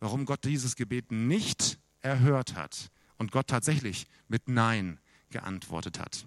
warum 0.00 0.26
Gott 0.26 0.44
dieses 0.44 0.76
Gebet 0.76 1.10
nicht 1.10 1.78
erhört 2.02 2.56
hat 2.56 2.90
und 3.16 3.32
Gott 3.32 3.46
tatsächlich 3.46 4.06
mit 4.28 4.46
Nein 4.46 5.00
geantwortet 5.30 5.98
hat. 5.98 6.26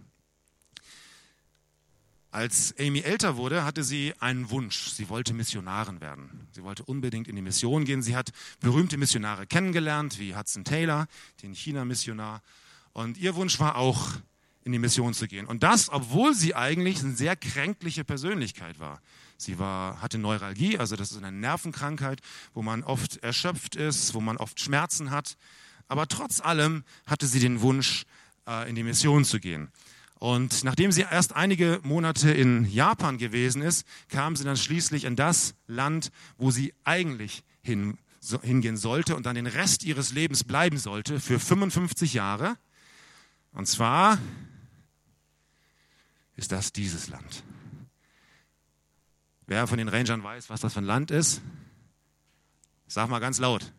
Als 2.29 2.75
Amy 2.77 2.99
älter 2.99 3.37
wurde, 3.37 3.63
hatte 3.63 3.83
sie 3.83 4.13
einen 4.19 4.49
Wunsch. 4.49 4.89
Sie 4.89 5.09
wollte 5.09 5.33
Missionarin 5.33 6.01
werden. 6.01 6.47
Sie 6.51 6.63
wollte 6.63 6.83
unbedingt 6.83 7.27
in 7.27 7.35
die 7.35 7.41
Mission 7.41 7.85
gehen. 7.85 8.01
Sie 8.01 8.15
hat 8.15 8.31
berühmte 8.59 8.97
Missionare 8.97 9.47
kennengelernt, 9.47 10.19
wie 10.19 10.35
Hudson 10.35 10.65
Taylor, 10.65 11.07
den 11.41 11.55
China-Missionar. 11.55 12.41
Und 12.93 13.17
ihr 13.17 13.35
Wunsch 13.35 13.59
war 13.59 13.77
auch, 13.77 14.11
in 14.67 14.73
die 14.73 14.79
Mission 14.79 15.13
zu 15.13 15.27
gehen. 15.27 15.47
Und 15.47 15.63
das, 15.63 15.89
obwohl 15.89 16.35
sie 16.35 16.53
eigentlich 16.53 16.99
eine 16.99 17.15
sehr 17.15 17.35
kränkliche 17.37 18.03
Persönlichkeit 18.03 18.79
war. 18.79 19.01
Sie 19.37 19.57
war, 19.59 20.01
hatte 20.01 20.17
Neuralgie, 20.17 20.77
also 20.77 20.95
das 20.95 21.11
ist 21.11 21.17
eine 21.17 21.31
Nervenkrankheit, 21.31 22.19
wo 22.53 22.61
man 22.61 22.83
oft 22.83 23.17
erschöpft 23.23 23.75
ist, 23.77 24.13
wo 24.13 24.19
man 24.19 24.35
oft 24.37 24.59
Schmerzen 24.59 25.09
hat. 25.09 25.37
Aber 25.87 26.07
trotz 26.07 26.41
allem 26.41 26.83
hatte 27.05 27.27
sie 27.27 27.39
den 27.39 27.61
Wunsch, 27.61 28.03
äh, 28.45 28.69
in 28.69 28.75
die 28.75 28.83
Mission 28.83 29.23
zu 29.23 29.39
gehen. 29.39 29.71
Und 30.19 30.63
nachdem 30.63 30.91
sie 30.91 31.01
erst 31.01 31.35
einige 31.35 31.79
Monate 31.83 32.31
in 32.31 32.65
Japan 32.65 33.17
gewesen 33.17 33.61
ist, 33.61 33.85
kam 34.09 34.35
sie 34.35 34.43
dann 34.43 34.57
schließlich 34.57 35.03
in 35.03 35.15
das 35.15 35.53
Land, 35.67 36.11
wo 36.37 36.49
sie 36.49 36.73
eigentlich 36.83 37.43
hin, 37.61 37.97
so, 38.19 38.41
hingehen 38.41 38.77
sollte 38.77 39.15
und 39.15 39.25
dann 39.25 39.35
den 39.35 39.47
Rest 39.47 39.83
ihres 39.83 40.11
Lebens 40.11 40.43
bleiben 40.43 40.77
sollte, 40.77 41.19
für 41.19 41.39
55 41.39 42.13
Jahre. 42.13 42.57
Und 43.51 43.67
zwar 43.67 44.17
ist 46.35 46.51
das 46.51 46.73
dieses 46.73 47.09
Land. 47.09 47.43
Wer 49.45 49.67
von 49.67 49.77
den 49.77 49.87
Rangern 49.87 50.23
weiß, 50.23 50.49
was 50.49 50.61
das 50.61 50.73
für 50.73 50.79
ein 50.79 50.85
Land 50.85 51.11
ist? 51.11 51.41
Sag 52.87 53.09
mal 53.09 53.19
ganz 53.19 53.39
laut. 53.39 53.71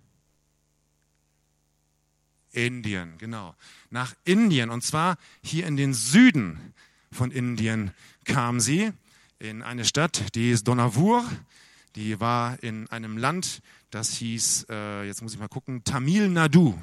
Indien, 2.66 3.18
genau. 3.18 3.54
Nach 3.90 4.14
Indien, 4.24 4.70
und 4.70 4.82
zwar 4.82 5.16
hier 5.42 5.66
in 5.66 5.76
den 5.76 5.94
Süden 5.94 6.74
von 7.12 7.30
Indien 7.30 7.92
kam 8.24 8.60
sie 8.60 8.92
in 9.38 9.62
eine 9.62 9.84
Stadt, 9.84 10.34
die 10.34 10.50
ist 10.50 10.66
Donavur. 10.66 11.24
Die 11.94 12.20
war 12.20 12.62
in 12.62 12.88
einem 12.88 13.16
Land, 13.16 13.60
das 13.90 14.12
hieß, 14.14 14.66
äh, 14.70 15.06
jetzt 15.06 15.22
muss 15.22 15.32
ich 15.32 15.38
mal 15.38 15.48
gucken, 15.48 15.84
Tamil 15.84 16.28
Nadu. 16.28 16.78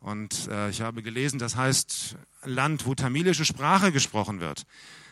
Und 0.00 0.48
äh, 0.48 0.70
ich 0.70 0.80
habe 0.80 1.02
gelesen, 1.02 1.38
das 1.38 1.56
heißt 1.56 2.16
Land, 2.44 2.86
wo 2.86 2.94
tamilische 2.94 3.44
Sprache 3.44 3.92
gesprochen 3.92 4.40
wird. 4.40 4.64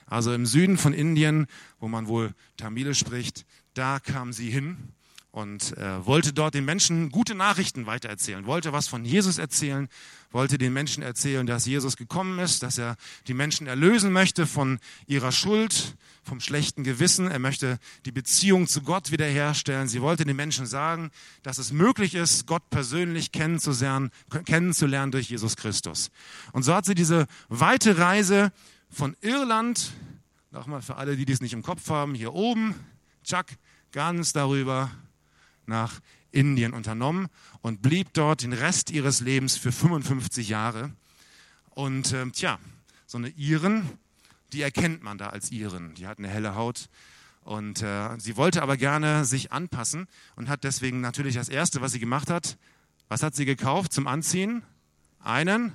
Also 0.06 0.32
im 0.32 0.46
Süden 0.46 0.78
von 0.78 0.94
Indien, 0.94 1.46
wo 1.78 1.88
man 1.88 2.06
wohl 2.06 2.34
Tamilisch 2.56 2.98
spricht, 2.98 3.44
da 3.74 4.00
kam 4.00 4.32
sie 4.32 4.50
hin 4.50 4.92
und 5.30 5.76
äh, 5.76 6.04
wollte 6.06 6.32
dort 6.32 6.54
den 6.54 6.64
Menschen 6.64 7.10
gute 7.10 7.34
Nachrichten 7.34 7.86
weitererzählen, 7.86 8.46
wollte 8.46 8.72
was 8.72 8.88
von 8.88 9.04
Jesus 9.04 9.38
erzählen, 9.38 9.88
wollte 10.30 10.58
den 10.58 10.72
Menschen 10.72 11.02
erzählen, 11.02 11.46
dass 11.46 11.66
Jesus 11.66 11.96
gekommen 11.96 12.38
ist, 12.38 12.62
dass 12.62 12.78
er 12.78 12.96
die 13.26 13.34
Menschen 13.34 13.66
erlösen 13.66 14.12
möchte 14.12 14.46
von 14.46 14.78
ihrer 15.06 15.32
Schuld, 15.32 15.96
vom 16.22 16.40
schlechten 16.40 16.82
Gewissen. 16.82 17.30
Er 17.30 17.38
möchte 17.38 17.78
die 18.04 18.12
Beziehung 18.12 18.66
zu 18.66 18.82
Gott 18.82 19.10
wiederherstellen. 19.10 19.88
Sie 19.88 20.02
wollte 20.02 20.24
den 20.24 20.36
Menschen 20.36 20.66
sagen, 20.66 21.10
dass 21.42 21.58
es 21.58 21.72
möglich 21.72 22.14
ist, 22.14 22.46
Gott 22.46 22.68
persönlich 22.70 23.32
kennenzulernen, 23.32 24.10
kennenzulernen 24.44 25.12
durch 25.12 25.30
Jesus 25.30 25.56
Christus. 25.56 26.10
Und 26.52 26.62
so 26.62 26.74
hat 26.74 26.84
sie 26.84 26.94
diese 26.94 27.26
weite 27.48 27.98
Reise 27.98 28.52
von 28.90 29.16
Irland, 29.20 29.92
nochmal 30.50 30.82
für 30.82 30.96
alle, 30.96 31.16
die 31.16 31.26
dies 31.26 31.40
nicht 31.40 31.52
im 31.52 31.62
Kopf 31.62 31.88
haben, 31.90 32.14
hier 32.14 32.34
oben, 32.34 32.74
Chuck, 33.24 33.46
ganz 33.92 34.32
darüber 34.32 34.90
nach 35.68 36.00
Indien 36.30 36.72
unternommen 36.72 37.28
und 37.62 37.82
blieb 37.82 38.12
dort 38.12 38.42
den 38.42 38.52
Rest 38.52 38.90
ihres 38.90 39.20
Lebens 39.20 39.56
für 39.56 39.72
55 39.72 40.48
Jahre. 40.48 40.90
Und 41.70 42.12
äh, 42.12 42.26
tja, 42.30 42.58
so 43.06 43.18
eine 43.18 43.28
Iren, 43.30 43.88
die 44.52 44.62
erkennt 44.62 45.02
man 45.02 45.18
da 45.18 45.28
als 45.28 45.50
Iren. 45.50 45.94
Die 45.94 46.06
hat 46.06 46.18
eine 46.18 46.28
helle 46.28 46.54
Haut. 46.54 46.88
Und 47.44 47.82
äh, 47.82 48.18
sie 48.18 48.36
wollte 48.36 48.62
aber 48.62 48.76
gerne 48.76 49.24
sich 49.24 49.52
anpassen 49.52 50.06
und 50.36 50.48
hat 50.48 50.64
deswegen 50.64 51.00
natürlich 51.00 51.34
das 51.34 51.48
Erste, 51.48 51.80
was 51.80 51.92
sie 51.92 52.00
gemacht 52.00 52.30
hat, 52.30 52.58
was 53.08 53.22
hat 53.22 53.34
sie 53.34 53.46
gekauft 53.46 53.92
zum 53.92 54.06
Anziehen? 54.06 54.62
Einen? 55.20 55.72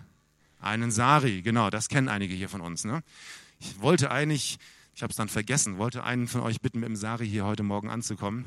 Einen 0.60 0.92
Sari, 0.92 1.42
genau, 1.42 1.70
das 1.70 1.90
kennen 1.90 2.10
einige 2.10 2.36
hier 2.36 2.48
von 2.48 2.62
uns. 2.62 2.86
Ne? 2.86 3.02
Ich 3.60 3.82
wollte 3.82 4.12
eigentlich, 4.12 4.60
ich 4.96 5.02
habe 5.02 5.12
es 5.12 5.18
dann 5.18 5.30
vergessen, 5.30 5.78
wollte 5.78 6.04
einen 6.04 6.28
von 6.28 6.42
euch 6.42 6.62
bitten, 6.62 6.80
mit 6.80 6.90
dem 6.90 6.96
Sari 6.96 7.28
hier 7.28 7.44
heute 7.44 7.64
Morgen 7.64 7.90
anzukommen 7.90 8.46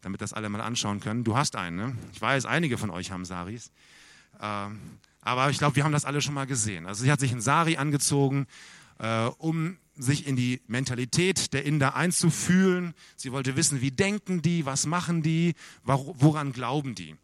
damit 0.00 0.20
das 0.20 0.32
alle 0.32 0.48
mal 0.48 0.60
anschauen 0.60 1.00
können. 1.00 1.24
Du 1.24 1.36
hast 1.36 1.56
einen, 1.56 1.76
ne? 1.76 1.96
Ich 2.12 2.20
weiß, 2.20 2.46
einige 2.46 2.78
von 2.78 2.90
euch 2.90 3.10
haben 3.10 3.24
Saris. 3.24 3.70
Ähm, 4.40 4.80
aber 5.22 5.50
ich 5.50 5.58
glaube, 5.58 5.76
wir 5.76 5.84
haben 5.84 5.92
das 5.92 6.04
alle 6.04 6.22
schon 6.22 6.34
mal 6.34 6.46
gesehen. 6.46 6.86
Also 6.86 7.04
sie 7.04 7.12
hat 7.12 7.20
sich 7.20 7.32
ein 7.32 7.40
Sari 7.40 7.76
angezogen, 7.76 8.46
äh, 8.98 9.26
um 9.38 9.76
sich 9.96 10.26
in 10.26 10.36
die 10.36 10.62
Mentalität 10.66 11.52
der 11.52 11.64
Inder 11.64 11.94
einzufühlen. 11.94 12.94
Sie 13.16 13.32
wollte 13.32 13.56
wissen, 13.56 13.80
wie 13.80 13.90
denken 13.90 14.40
die, 14.40 14.64
was 14.64 14.86
machen 14.86 15.22
die, 15.22 15.54
woran 15.84 16.52
glauben 16.52 16.94
die. 16.94 17.16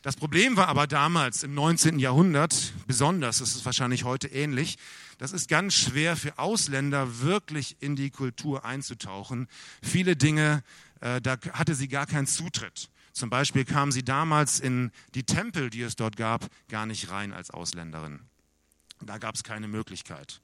Das 0.00 0.16
Problem 0.16 0.56
war 0.56 0.66
aber 0.68 0.88
damals 0.88 1.44
im 1.44 1.54
19. 1.54 2.00
Jahrhundert, 2.00 2.72
besonders, 2.88 3.38
das 3.38 3.54
ist 3.54 3.64
wahrscheinlich 3.64 4.02
heute 4.02 4.26
ähnlich, 4.28 4.76
das 5.18 5.32
ist 5.32 5.48
ganz 5.48 5.74
schwer 5.74 6.16
für 6.16 6.38
Ausländer 6.38 7.20
wirklich 7.20 7.76
in 7.78 7.94
die 7.94 8.10
Kultur 8.10 8.64
einzutauchen. 8.64 9.46
Viele 9.80 10.16
Dinge 10.16 10.64
äh, 11.02 11.20
da 11.20 11.36
hatte 11.52 11.74
sie 11.74 11.88
gar 11.88 12.06
keinen 12.06 12.26
Zutritt. 12.26 12.88
Zum 13.12 13.28
Beispiel 13.28 13.64
kam 13.64 13.92
sie 13.92 14.04
damals 14.04 14.60
in 14.60 14.90
die 15.14 15.24
Tempel, 15.24 15.68
die 15.68 15.82
es 15.82 15.96
dort 15.96 16.16
gab, 16.16 16.46
gar 16.68 16.86
nicht 16.86 17.10
rein 17.10 17.32
als 17.32 17.50
Ausländerin. 17.50 18.20
Da 19.00 19.18
gab 19.18 19.34
es 19.34 19.42
keine 19.42 19.68
Möglichkeit. 19.68 20.40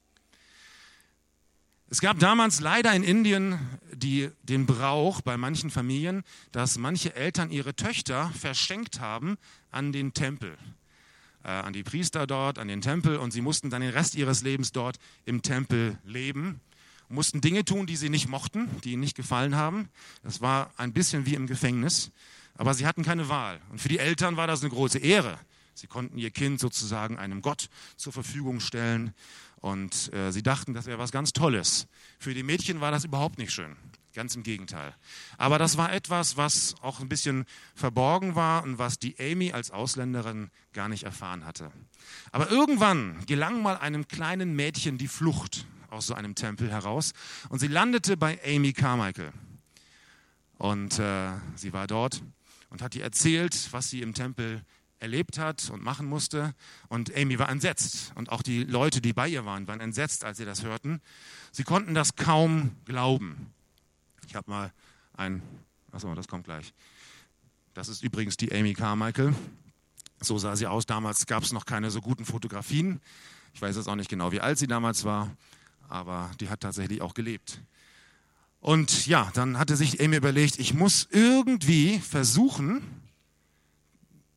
Es 1.89 2.01
gab 2.01 2.19
damals 2.19 2.59
leider 2.59 2.93
in 2.93 3.03
Indien 3.03 3.57
die, 3.93 4.29
den 4.43 4.67
Brauch 4.67 5.21
bei 5.21 5.37
manchen 5.37 5.71
Familien, 5.71 6.23
dass 6.51 6.77
manche 6.77 7.15
Eltern 7.15 7.49
ihre 7.49 7.75
Töchter 7.75 8.29
verschenkt 8.37 8.99
haben 8.99 9.37
an 9.71 9.91
den 9.91 10.13
Tempel, 10.13 10.55
äh, 11.43 11.47
an 11.47 11.73
die 11.73 11.81
Priester 11.81 12.27
dort, 12.27 12.59
an 12.59 12.67
den 12.67 12.81
Tempel 12.81 13.17
und 13.17 13.31
sie 13.31 13.41
mussten 13.41 13.71
dann 13.71 13.81
den 13.81 13.89
Rest 13.89 14.13
ihres 14.13 14.43
Lebens 14.43 14.71
dort 14.71 14.99
im 15.25 15.41
Tempel 15.41 15.97
leben 16.03 16.61
mussten 17.09 17.41
Dinge 17.41 17.65
tun, 17.65 17.87
die 17.87 17.95
sie 17.95 18.09
nicht 18.09 18.29
mochten, 18.29 18.69
die 18.83 18.93
ihnen 18.93 19.01
nicht 19.01 19.17
gefallen 19.17 19.55
haben. 19.55 19.89
Das 20.23 20.41
war 20.41 20.71
ein 20.77 20.93
bisschen 20.93 21.25
wie 21.25 21.35
im 21.35 21.47
Gefängnis, 21.47 22.11
aber 22.55 22.73
sie 22.73 22.85
hatten 22.85 23.03
keine 23.03 23.29
Wahl. 23.29 23.59
Und 23.69 23.81
für 23.81 23.89
die 23.89 23.99
Eltern 23.99 24.37
war 24.37 24.47
das 24.47 24.61
eine 24.61 24.69
große 24.69 24.99
Ehre. 24.99 25.37
Sie 25.73 25.87
konnten 25.87 26.17
ihr 26.17 26.29
Kind 26.29 26.59
sozusagen 26.59 27.17
einem 27.17 27.41
Gott 27.41 27.69
zur 27.95 28.13
Verfügung 28.13 28.59
stellen 28.59 29.13
und 29.57 30.13
äh, 30.13 30.31
sie 30.31 30.43
dachten, 30.43 30.73
das 30.73 30.85
wäre 30.85 30.99
was 30.99 31.11
ganz 31.11 31.33
Tolles. 31.33 31.87
Für 32.19 32.33
die 32.33 32.43
Mädchen 32.43 32.81
war 32.81 32.91
das 32.91 33.05
überhaupt 33.05 33.37
nicht 33.37 33.51
schön. 33.51 33.75
Ganz 34.13 34.35
im 34.35 34.43
Gegenteil. 34.43 34.95
Aber 35.37 35.59
das 35.59 35.77
war 35.77 35.93
etwas, 35.93 36.35
was 36.35 36.75
auch 36.81 36.99
ein 36.99 37.09
bisschen 37.09 37.45
verborgen 37.75 38.35
war 38.35 38.63
und 38.63 38.77
was 38.77 38.99
die 38.99 39.15
Amy 39.19 39.51
als 39.51 39.71
Ausländerin 39.71 40.49
gar 40.73 40.89
nicht 40.89 41.03
erfahren 41.03 41.45
hatte. 41.45 41.71
Aber 42.31 42.49
irgendwann 42.49 43.25
gelang 43.27 43.61
mal 43.61 43.77
einem 43.77 44.07
kleinen 44.07 44.55
Mädchen 44.55 44.97
die 44.97 45.07
Flucht 45.07 45.67
aus 45.91 46.07
so 46.07 46.13
einem 46.13 46.35
Tempel 46.35 46.69
heraus. 46.71 47.13
Und 47.49 47.59
sie 47.59 47.67
landete 47.67 48.17
bei 48.17 48.39
Amy 48.45 48.73
Carmichael. 48.73 49.31
Und 50.57 50.99
äh, 50.99 51.31
sie 51.55 51.73
war 51.73 51.87
dort 51.87 52.21
und 52.69 52.81
hat 52.81 52.95
ihr 52.95 53.03
erzählt, 53.03 53.69
was 53.71 53.89
sie 53.89 54.01
im 54.01 54.13
Tempel 54.13 54.63
erlebt 54.99 55.37
hat 55.37 55.69
und 55.69 55.81
machen 55.81 56.05
musste. 56.05 56.53
Und 56.89 57.15
Amy 57.15 57.39
war 57.39 57.49
entsetzt. 57.49 58.11
Und 58.15 58.29
auch 58.29 58.41
die 58.41 58.63
Leute, 58.63 59.01
die 59.01 59.13
bei 59.13 59.27
ihr 59.27 59.45
waren, 59.45 59.67
waren 59.67 59.79
entsetzt, 59.79 60.25
als 60.25 60.37
sie 60.37 60.45
das 60.45 60.63
hörten. 60.63 61.01
Sie 61.51 61.63
konnten 61.63 61.93
das 61.93 62.15
kaum 62.15 62.75
glauben. 62.85 63.53
Ich 64.27 64.35
habe 64.35 64.49
mal 64.49 64.73
ein, 65.13 65.41
achso, 65.91 66.13
das 66.13 66.27
kommt 66.27 66.43
gleich. 66.43 66.73
Das 67.73 67.87
ist 67.87 68.03
übrigens 68.03 68.35
die 68.35 68.53
Amy 68.53 68.73
Carmichael. 68.73 69.33
So 70.19 70.37
sah 70.37 70.57
sie 70.57 70.67
aus. 70.67 70.85
Damals 70.85 71.25
gab 71.25 71.43
es 71.43 71.53
noch 71.53 71.65
keine 71.65 71.89
so 71.91 72.01
guten 72.01 72.25
Fotografien. 72.25 72.99
Ich 73.53 73.61
weiß 73.61 73.77
jetzt 73.77 73.87
auch 73.87 73.95
nicht 73.95 74.09
genau, 74.09 74.33
wie 74.33 74.41
alt 74.41 74.59
sie 74.59 74.67
damals 74.67 75.05
war 75.05 75.31
aber 75.89 76.31
die 76.39 76.49
hat 76.49 76.61
tatsächlich 76.61 77.01
auch 77.01 77.13
gelebt. 77.13 77.61
Und 78.61 79.07
ja, 79.07 79.31
dann 79.33 79.57
hatte 79.57 79.75
sich 79.75 80.01
Amy 80.01 80.17
überlegt, 80.17 80.59
ich 80.59 80.73
muss 80.73 81.07
irgendwie 81.11 81.99
versuchen, 81.99 82.81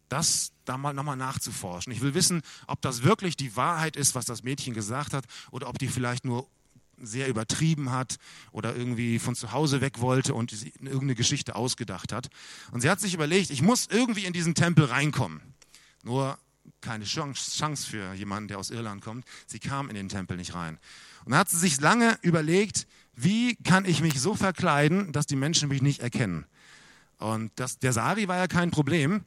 das 0.08 0.52
da 0.64 0.78
mal 0.78 0.92
nochmal 0.92 1.16
nachzuforschen. 1.16 1.92
Ich 1.92 2.02
will 2.02 2.14
wissen, 2.14 2.42
ob 2.66 2.80
das 2.82 3.02
wirklich 3.02 3.36
die 3.36 3.56
Wahrheit 3.56 3.96
ist, 3.96 4.14
was 4.14 4.26
das 4.26 4.42
Mädchen 4.42 4.74
gesagt 4.74 5.12
hat, 5.12 5.24
oder 5.50 5.68
ob 5.68 5.78
die 5.78 5.88
vielleicht 5.88 6.24
nur 6.24 6.46
sehr 6.98 7.28
übertrieben 7.28 7.90
hat 7.90 8.16
oder 8.52 8.76
irgendwie 8.76 9.18
von 9.18 9.34
zu 9.34 9.52
Hause 9.52 9.80
weg 9.80 10.00
wollte 10.00 10.34
und 10.34 10.52
irgendeine 10.52 11.14
Geschichte 11.16 11.56
ausgedacht 11.56 12.12
hat. 12.12 12.28
Und 12.70 12.80
sie 12.80 12.90
hat 12.90 13.00
sich 13.00 13.14
überlegt, 13.14 13.50
ich 13.50 13.62
muss 13.62 13.88
irgendwie 13.90 14.24
in 14.24 14.32
diesen 14.32 14.54
Tempel 14.54 14.84
reinkommen. 14.84 15.40
Nur 16.04 16.38
keine 16.80 17.04
Chance 17.04 17.86
für 17.86 18.12
jemanden, 18.14 18.48
der 18.48 18.58
aus 18.58 18.70
Irland 18.70 19.02
kommt. 19.02 19.24
Sie 19.46 19.58
kam 19.58 19.88
in 19.88 19.94
den 19.94 20.08
Tempel 20.08 20.36
nicht 20.36 20.54
rein. 20.54 20.78
Und 21.24 21.32
dann 21.32 21.40
hat 21.40 21.50
sie 21.50 21.58
sich 21.58 21.80
lange 21.80 22.18
überlegt, 22.22 22.86
wie 23.14 23.56
kann 23.56 23.84
ich 23.84 24.00
mich 24.00 24.20
so 24.20 24.34
verkleiden, 24.34 25.12
dass 25.12 25.26
die 25.26 25.36
Menschen 25.36 25.68
mich 25.68 25.82
nicht 25.82 26.00
erkennen. 26.00 26.46
Und 27.18 27.52
das, 27.56 27.78
der 27.78 27.92
Sari 27.92 28.26
war 28.26 28.36
ja 28.36 28.48
kein 28.48 28.70
Problem, 28.70 29.24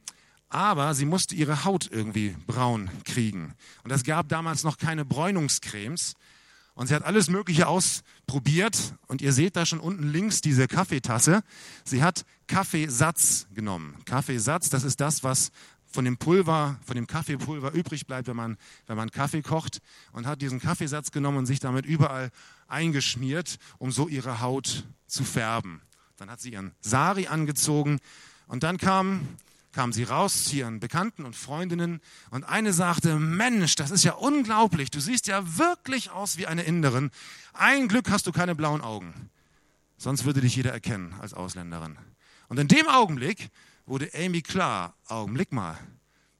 aber 0.48 0.94
sie 0.94 1.06
musste 1.06 1.34
ihre 1.34 1.64
Haut 1.64 1.88
irgendwie 1.90 2.36
braun 2.46 2.90
kriegen. 3.04 3.54
Und 3.84 3.90
es 3.90 4.04
gab 4.04 4.28
damals 4.28 4.64
noch 4.64 4.78
keine 4.78 5.04
Bräunungscremes. 5.04 6.14
Und 6.74 6.88
sie 6.88 6.94
hat 6.94 7.04
alles 7.04 7.28
Mögliche 7.30 7.66
ausprobiert. 7.68 8.94
Und 9.06 9.22
ihr 9.22 9.32
seht 9.32 9.56
da 9.56 9.64
schon 9.64 9.80
unten 9.80 10.12
links 10.12 10.42
diese 10.42 10.68
Kaffeetasse. 10.68 11.42
Sie 11.84 12.02
hat 12.02 12.26
Kaffeesatz 12.48 13.46
genommen. 13.54 13.96
Kaffeesatz, 14.04 14.68
das 14.68 14.84
ist 14.84 15.00
das, 15.00 15.24
was 15.24 15.50
von 15.96 16.04
dem 16.04 16.18
Pulver, 16.18 16.78
von 16.84 16.94
dem 16.94 17.06
Kaffeepulver 17.06 17.72
übrig 17.72 18.06
bleibt, 18.06 18.28
wenn 18.28 18.36
man, 18.36 18.58
wenn 18.86 18.98
man 18.98 19.10
Kaffee 19.10 19.40
kocht. 19.40 19.78
Und 20.12 20.26
hat 20.26 20.42
diesen 20.42 20.60
Kaffeesatz 20.60 21.10
genommen 21.10 21.38
und 21.38 21.46
sich 21.46 21.58
damit 21.58 21.86
überall 21.86 22.30
eingeschmiert, 22.68 23.56
um 23.78 23.90
so 23.90 24.06
ihre 24.06 24.42
Haut 24.42 24.84
zu 25.06 25.24
färben. 25.24 25.80
Dann 26.18 26.30
hat 26.30 26.40
sie 26.40 26.52
ihren 26.52 26.72
Sari 26.82 27.28
angezogen. 27.28 27.98
Und 28.46 28.62
dann 28.62 28.76
kam 28.76 29.26
kam 29.72 29.92
sie 29.92 30.04
raus 30.04 30.44
zu 30.44 30.56
ihren 30.56 30.80
Bekannten 30.80 31.26
und 31.26 31.36
Freundinnen 31.36 32.00
und 32.30 32.44
eine 32.44 32.72
sagte, 32.72 33.18
Mensch, 33.18 33.74
das 33.74 33.90
ist 33.90 34.04
ja 34.04 34.12
unglaublich, 34.12 34.90
du 34.90 35.00
siehst 35.00 35.26
ja 35.26 35.58
wirklich 35.58 36.10
aus 36.10 36.38
wie 36.38 36.46
eine 36.46 36.62
Inderin. 36.62 37.10
Ein 37.52 37.86
Glück 37.86 38.10
hast 38.10 38.26
du 38.26 38.32
keine 38.32 38.54
blauen 38.54 38.80
Augen, 38.80 39.12
sonst 39.98 40.24
würde 40.24 40.40
dich 40.40 40.56
jeder 40.56 40.72
erkennen 40.72 41.14
als 41.20 41.34
Ausländerin. 41.34 41.98
Und 42.48 42.58
in 42.58 42.68
dem 42.68 42.88
Augenblick 42.88 43.50
wurde 43.86 44.10
Amy 44.14 44.42
klar, 44.42 44.94
Augenblick 45.06 45.52
mal, 45.52 45.78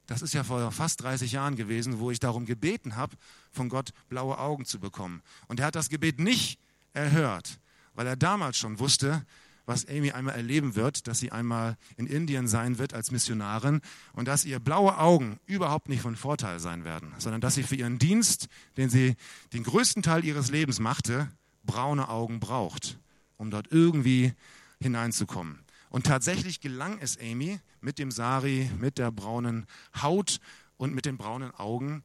das 0.05 0.21
ist 0.21 0.33
ja 0.33 0.43
vor 0.43 0.71
fast 0.71 1.01
30 1.03 1.31
Jahren 1.33 1.55
gewesen, 1.55 1.99
wo 1.99 2.11
ich 2.11 2.19
darum 2.19 2.45
gebeten 2.45 2.95
habe, 2.95 3.15
von 3.51 3.69
Gott 3.69 3.91
blaue 4.09 4.37
Augen 4.37 4.65
zu 4.65 4.79
bekommen. 4.79 5.21
Und 5.47 5.59
er 5.59 5.67
hat 5.67 5.75
das 5.75 5.89
Gebet 5.89 6.19
nicht 6.19 6.59
erhört, 6.93 7.59
weil 7.93 8.07
er 8.07 8.15
damals 8.15 8.57
schon 8.57 8.79
wusste, 8.79 9.25
was 9.65 9.85
Amy 9.85 10.11
einmal 10.11 10.35
erleben 10.35 10.75
wird, 10.75 11.07
dass 11.07 11.19
sie 11.19 11.33
einmal 11.33 11.77
in 11.97 12.07
Indien 12.07 12.47
sein 12.47 12.77
wird 12.77 12.93
als 12.93 13.11
Missionarin 13.11 13.81
und 14.13 14.29
dass 14.29 14.45
ihr 14.45 14.59
blaue 14.59 14.97
Augen 14.97 15.39
überhaupt 15.45 15.89
nicht 15.89 16.01
von 16.01 16.15
Vorteil 16.15 16.59
sein 16.59 16.85
werden, 16.85 17.13
sondern 17.17 17.41
dass 17.41 17.55
sie 17.55 17.63
für 17.63 17.75
ihren 17.75 17.99
Dienst, 17.99 18.47
den 18.77 18.89
sie 18.89 19.17
den 19.51 19.63
größten 19.63 20.03
Teil 20.03 20.23
ihres 20.23 20.51
Lebens 20.51 20.79
machte, 20.79 21.29
braune 21.65 22.07
Augen 22.07 22.39
braucht, 22.39 22.97
um 23.35 23.51
dort 23.51 23.67
irgendwie 23.69 24.33
hineinzukommen. 24.79 25.66
Und 25.97 26.05
tatsächlich 26.05 26.61
gelang 26.61 26.99
es 26.99 27.17
Amy 27.19 27.59
mit 27.81 27.97
dem 27.97 28.11
Sari, 28.11 28.69
mit 28.77 28.99
der 28.99 29.11
braunen 29.11 29.65
Haut 29.99 30.39
und 30.77 30.93
mit 30.93 31.07
den 31.07 31.17
braunen 31.17 31.49
Augen 31.55 32.03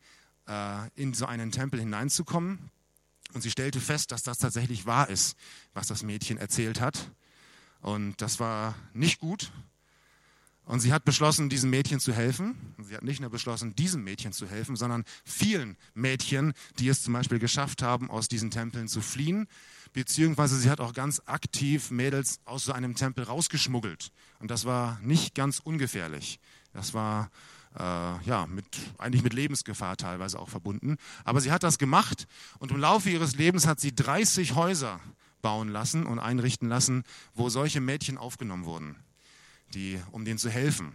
äh, 0.49 0.89
in 0.95 1.13
so 1.13 1.27
einen 1.27 1.51
Tempel 1.53 1.79
hineinzukommen. 1.79 2.71
Und 3.35 3.43
sie 3.43 3.51
stellte 3.51 3.81
fest, 3.81 4.11
dass 4.11 4.23
das 4.23 4.39
tatsächlich 4.39 4.87
wahr 4.87 5.11
ist, 5.11 5.37
was 5.75 5.89
das 5.89 6.05
Mädchen 6.05 6.39
erzählt 6.39 6.81
hat. 6.81 7.11
Und 7.83 8.23
das 8.23 8.41
war 8.41 8.75
nicht 8.95 9.21
gut. 9.21 9.53
Und 10.65 10.81
sie 10.81 10.91
hat 10.91 11.05
beschlossen, 11.05 11.51
diesem 11.51 11.69
Mädchen 11.69 12.01
zu 12.01 12.15
helfen. 12.15 12.75
Und 12.79 12.85
sie 12.85 12.97
hat 12.97 13.03
nicht 13.03 13.21
nur 13.21 13.29
beschlossen, 13.29 13.77
diesem 13.77 14.05
Mädchen 14.05 14.33
zu 14.33 14.49
helfen, 14.49 14.75
sondern 14.75 15.05
vielen 15.23 15.77
Mädchen, 15.93 16.55
die 16.79 16.89
es 16.89 17.03
zum 17.03 17.13
Beispiel 17.13 17.39
geschafft 17.39 17.83
haben, 17.83 18.09
aus 18.09 18.29
diesen 18.29 18.51
Tempeln 18.51 18.89
zu 18.89 19.03
fliehen. 19.03 19.49
Beziehungsweise 19.93 20.57
sie 20.57 20.71
hat 20.71 20.81
auch 20.81 20.95
ganz 20.95 21.21
aktiv 21.27 21.91
Mädels 21.91 22.41
aus 22.45 22.65
so 22.65 22.73
einem 22.73 22.95
Tempel 22.95 23.25
rausgeschmuggelt. 23.25 24.11
Und 24.39 24.51
das 24.51 24.65
war 24.65 24.99
nicht 25.01 25.35
ganz 25.35 25.61
ungefährlich. 25.61 26.41
Das 26.73 26.95
war 26.95 27.31
äh, 27.79 27.83
ja 28.25 28.47
mit, 28.47 28.65
eigentlich 28.99 29.23
mit 29.23 29.35
Lebensgefahr 29.35 29.97
teilweise 29.97 30.39
auch 30.39 30.49
verbunden. 30.49 30.97
Aber 31.25 31.41
sie 31.41 31.53
hat 31.53 31.63
das 31.63 31.79
gemacht 31.79 32.27
und 32.59 32.71
im 32.71 32.79
Laufe 32.79 33.11
ihres 33.11 33.37
Lebens 33.37 33.67
hat 33.67 33.81
sie 33.81 33.95
30 33.95 34.55
Häuser 34.55 35.01
bauen 35.43 35.69
lassen 35.69 36.07
und 36.07 36.19
einrichten 36.19 36.69
lassen, 36.69 37.05
wo 37.35 37.49
solche 37.49 37.81
Mädchen 37.81 38.17
aufgenommen 38.17 38.65
wurden, 38.65 38.97
die, 39.75 40.01
um 40.13 40.25
denen 40.25 40.39
zu 40.39 40.51
helfen. 40.51 40.93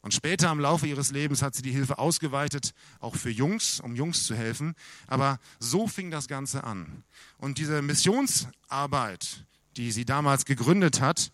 Und 0.00 0.14
später 0.14 0.50
im 0.50 0.60
Laufe 0.60 0.86
ihres 0.86 1.10
Lebens 1.10 1.42
hat 1.42 1.54
sie 1.54 1.62
die 1.62 1.72
Hilfe 1.72 1.98
ausgeweitet, 1.98 2.72
auch 3.00 3.16
für 3.16 3.30
Jungs, 3.30 3.80
um 3.80 3.96
Jungs 3.96 4.26
zu 4.26 4.34
helfen. 4.34 4.74
Aber 5.06 5.38
so 5.58 5.88
fing 5.88 6.10
das 6.10 6.28
Ganze 6.28 6.64
an. 6.64 7.04
Und 7.38 7.58
diese 7.58 7.82
Missionsarbeit, 7.82 9.44
die 9.76 9.92
sie 9.92 10.04
damals 10.04 10.44
gegründet 10.44 11.00
hat, 11.00 11.32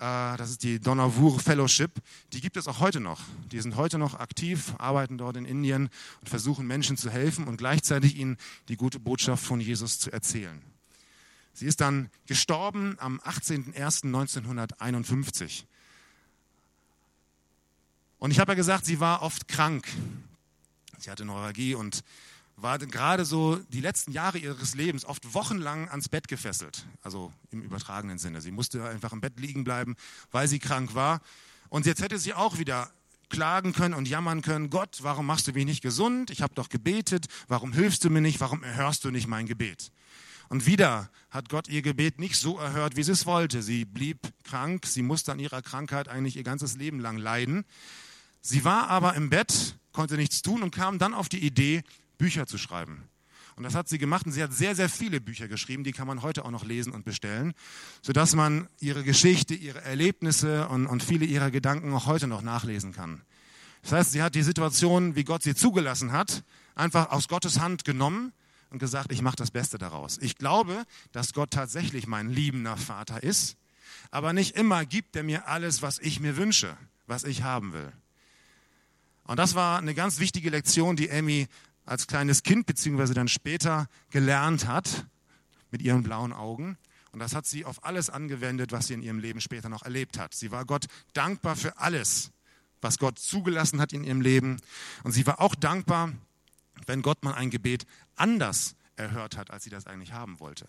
äh, 0.00 0.36
das 0.36 0.50
ist 0.50 0.62
die 0.62 0.78
Donavur 0.80 1.38
Fellowship, 1.38 1.92
die 2.32 2.40
gibt 2.40 2.56
es 2.56 2.66
auch 2.66 2.80
heute 2.80 2.98
noch. 3.00 3.20
Die 3.52 3.60
sind 3.60 3.76
heute 3.76 3.98
noch 3.98 4.14
aktiv, 4.14 4.72
arbeiten 4.78 5.18
dort 5.18 5.36
in 5.36 5.44
Indien 5.44 5.90
und 6.20 6.28
versuchen 6.28 6.66
Menschen 6.66 6.96
zu 6.96 7.10
helfen 7.10 7.46
und 7.46 7.58
gleichzeitig 7.58 8.16
ihnen 8.16 8.38
die 8.68 8.76
gute 8.76 8.98
Botschaft 8.98 9.44
von 9.44 9.60
Jesus 9.60 9.98
zu 9.98 10.10
erzählen. 10.10 10.62
Sie 11.52 11.66
ist 11.66 11.82
dann 11.82 12.08
gestorben 12.26 12.96
am 12.98 13.20
18.01.1951. 13.20 15.64
Und 18.20 18.30
ich 18.30 18.38
habe 18.38 18.52
ja 18.52 18.54
gesagt, 18.54 18.84
sie 18.84 19.00
war 19.00 19.22
oft 19.22 19.48
krank. 19.48 19.88
Sie 20.98 21.10
hatte 21.10 21.24
Neuralgie 21.24 21.74
und 21.74 22.04
war 22.56 22.78
gerade 22.78 23.24
so 23.24 23.56
die 23.70 23.80
letzten 23.80 24.12
Jahre 24.12 24.36
ihres 24.36 24.74
Lebens 24.74 25.06
oft 25.06 25.32
wochenlang 25.32 25.88
ans 25.88 26.10
Bett 26.10 26.28
gefesselt, 26.28 26.84
also 27.02 27.32
im 27.50 27.62
übertragenen 27.62 28.18
Sinne. 28.18 28.42
Sie 28.42 28.50
musste 28.50 28.86
einfach 28.86 29.14
im 29.14 29.22
Bett 29.22 29.40
liegen 29.40 29.64
bleiben, 29.64 29.96
weil 30.30 30.46
sie 30.48 30.58
krank 30.58 30.94
war. 30.94 31.22
Und 31.70 31.86
jetzt 31.86 32.02
hätte 32.02 32.18
sie 32.18 32.34
auch 32.34 32.58
wieder 32.58 32.90
klagen 33.30 33.72
können 33.72 33.94
und 33.94 34.06
jammern 34.06 34.42
können, 34.42 34.68
Gott, 34.68 34.98
warum 35.00 35.24
machst 35.24 35.46
du 35.46 35.52
mich 35.52 35.64
nicht 35.64 35.80
gesund? 35.80 36.30
Ich 36.30 36.42
habe 36.42 36.54
doch 36.54 36.68
gebetet, 36.68 37.26
warum 37.48 37.72
hilfst 37.72 38.04
du 38.04 38.10
mir 38.10 38.20
nicht, 38.20 38.40
warum 38.40 38.62
erhörst 38.62 39.04
du 39.04 39.10
nicht 39.10 39.28
mein 39.28 39.46
Gebet? 39.46 39.92
Und 40.50 40.66
wieder 40.66 41.08
hat 41.30 41.48
Gott 41.48 41.68
ihr 41.68 41.80
Gebet 41.80 42.18
nicht 42.18 42.36
so 42.36 42.58
erhört, 42.58 42.96
wie 42.96 43.04
sie 43.04 43.12
es 43.12 43.24
wollte. 43.24 43.62
Sie 43.62 43.86
blieb 43.86 44.18
krank, 44.44 44.84
sie 44.84 45.02
musste 45.02 45.32
an 45.32 45.38
ihrer 45.38 45.62
Krankheit 45.62 46.08
eigentlich 46.08 46.36
ihr 46.36 46.42
ganzes 46.42 46.76
Leben 46.76 47.00
lang 47.00 47.16
leiden. 47.16 47.64
Sie 48.40 48.64
war 48.64 48.88
aber 48.88 49.14
im 49.14 49.30
Bett, 49.30 49.76
konnte 49.92 50.16
nichts 50.16 50.42
tun 50.42 50.62
und 50.62 50.74
kam 50.74 50.98
dann 50.98 51.14
auf 51.14 51.28
die 51.28 51.44
Idee, 51.44 51.82
Bücher 52.18 52.46
zu 52.46 52.58
schreiben. 52.58 53.04
Und 53.56 53.64
das 53.64 53.74
hat 53.74 53.88
sie 53.88 53.98
gemacht 53.98 54.24
und 54.24 54.32
sie 54.32 54.42
hat 54.42 54.54
sehr, 54.54 54.74
sehr 54.74 54.88
viele 54.88 55.20
Bücher 55.20 55.46
geschrieben, 55.46 55.84
die 55.84 55.92
kann 55.92 56.06
man 56.06 56.22
heute 56.22 56.44
auch 56.44 56.50
noch 56.50 56.64
lesen 56.64 56.92
und 56.92 57.04
bestellen, 57.04 57.52
sodass 58.00 58.34
man 58.34 58.68
ihre 58.78 59.04
Geschichte, 59.04 59.54
ihre 59.54 59.82
Erlebnisse 59.82 60.68
und, 60.68 60.86
und 60.86 61.02
viele 61.02 61.26
ihrer 61.26 61.50
Gedanken 61.50 61.92
auch 61.92 62.06
heute 62.06 62.26
noch 62.26 62.40
nachlesen 62.40 62.92
kann. 62.92 63.20
Das 63.82 63.92
heißt, 63.92 64.12
sie 64.12 64.22
hat 64.22 64.34
die 64.34 64.42
Situation, 64.42 65.14
wie 65.14 65.24
Gott 65.24 65.42
sie 65.42 65.54
zugelassen 65.54 66.12
hat, 66.12 66.42
einfach 66.74 67.10
aus 67.10 67.28
Gottes 67.28 67.60
Hand 67.60 67.84
genommen 67.84 68.32
und 68.70 68.78
gesagt, 68.78 69.12
ich 69.12 69.20
mache 69.20 69.36
das 69.36 69.50
Beste 69.50 69.76
daraus. 69.78 70.18
Ich 70.18 70.36
glaube, 70.36 70.84
dass 71.12 71.32
Gott 71.32 71.50
tatsächlich 71.50 72.06
mein 72.06 72.30
liebender 72.30 72.76
Vater 72.76 73.22
ist, 73.22 73.56
aber 74.10 74.32
nicht 74.32 74.56
immer 74.56 74.86
gibt 74.86 75.16
er 75.16 75.22
mir 75.22 75.48
alles, 75.48 75.82
was 75.82 75.98
ich 75.98 76.20
mir 76.20 76.36
wünsche, 76.36 76.76
was 77.06 77.24
ich 77.24 77.42
haben 77.42 77.72
will. 77.72 77.92
Und 79.30 79.38
das 79.38 79.54
war 79.54 79.78
eine 79.78 79.94
ganz 79.94 80.18
wichtige 80.18 80.50
Lektion, 80.50 80.96
die 80.96 81.10
Amy 81.10 81.46
als 81.84 82.06
kleines 82.06 82.42
Kind 82.42 82.66
beziehungsweise 82.66 83.14
dann 83.14 83.28
später 83.28 83.88
gelernt 84.10 84.66
hat 84.66 85.06
mit 85.70 85.82
ihren 85.82 86.02
blauen 86.02 86.32
Augen. 86.32 86.76
Und 87.12 87.20
das 87.20 87.34
hat 87.34 87.46
sie 87.46 87.64
auf 87.64 87.84
alles 87.84 88.10
angewendet, 88.10 88.72
was 88.72 88.88
sie 88.88 88.94
in 88.94 89.02
ihrem 89.02 89.18
Leben 89.18 89.40
später 89.40 89.68
noch 89.68 89.82
erlebt 89.82 90.18
hat. 90.18 90.34
Sie 90.34 90.50
war 90.50 90.64
Gott 90.64 90.86
dankbar 91.12 91.56
für 91.56 91.78
alles, 91.78 92.30
was 92.80 92.98
Gott 92.98 93.18
zugelassen 93.18 93.80
hat 93.80 93.92
in 93.92 94.04
ihrem 94.04 94.20
Leben. 94.20 94.60
Und 95.04 95.12
sie 95.12 95.26
war 95.26 95.40
auch 95.40 95.54
dankbar 95.54 96.12
wenn 96.86 97.02
Gott 97.02 97.22
mal 97.22 97.34
ein 97.34 97.50
Gebet 97.50 97.86
anders 98.16 98.76
erhört 98.96 99.36
hat, 99.36 99.50
als 99.50 99.64
sie 99.64 99.70
das 99.70 99.86
eigentlich 99.86 100.12
haben 100.12 100.40
wollte. 100.40 100.66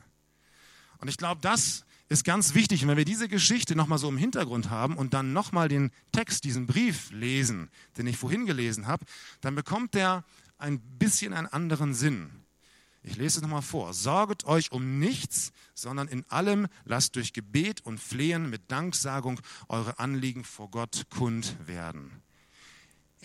Und 1.02 1.08
ich 1.08 1.18
glaube, 1.18 1.42
das 1.42 1.86
ist 2.10 2.24
ganz 2.24 2.54
wichtig. 2.54 2.84
Und 2.84 2.90
wenn 2.90 2.98
wir 2.98 3.06
diese 3.06 3.28
Geschichte 3.28 3.76
nochmal 3.76 3.98
so 3.98 4.08
im 4.08 4.18
Hintergrund 4.18 4.70
haben 4.70 4.96
und 4.96 5.14
dann 5.14 5.34
nochmal 5.34 5.68
den 5.68 5.92
Text, 6.12 6.44
diesen 6.44 6.68
Brief 6.68 7.12
lesen, 7.12 7.70
den 7.98 8.08
ich 8.08 8.18
vorhin 8.18 8.46
gelesen 8.46 8.88
habe, 8.88 9.06
dann 9.42 9.56
bekommt 9.56 9.94
der 9.94 10.24
ein 10.58 10.80
bisschen 10.80 11.34
einen 11.34 11.48
anderen 11.48 11.94
Sinn. 11.94 12.30
Ich 13.04 13.18
lese 13.18 13.40
es 13.40 13.42
nochmal 13.42 13.64
vor. 13.64 13.94
Sorget 13.94 14.46
euch 14.46 14.72
um 14.72 15.00
nichts, 15.00 15.52
sondern 15.74 16.08
in 16.08 16.24
allem 16.30 16.68
lasst 16.86 17.16
durch 17.16 17.34
Gebet 17.34 17.82
und 17.82 18.00
Flehen 18.00 18.50
mit 18.50 18.72
Danksagung 18.72 19.42
eure 19.68 19.98
Anliegen 19.98 20.44
vor 20.44 20.70
Gott 20.70 21.08
kund 21.10 21.56
werden. 21.66 22.22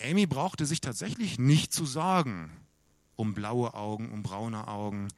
Amy 0.01 0.25
brauchte 0.25 0.65
sich 0.65 0.81
tatsächlich 0.81 1.37
nicht 1.37 1.71
zu 1.71 1.85
sorgen 1.85 2.51
um 3.17 3.33
blaue 3.33 3.73
Augen, 3.73 4.11
um 4.11 4.23
braune 4.23 4.67
Augen. 4.67 5.09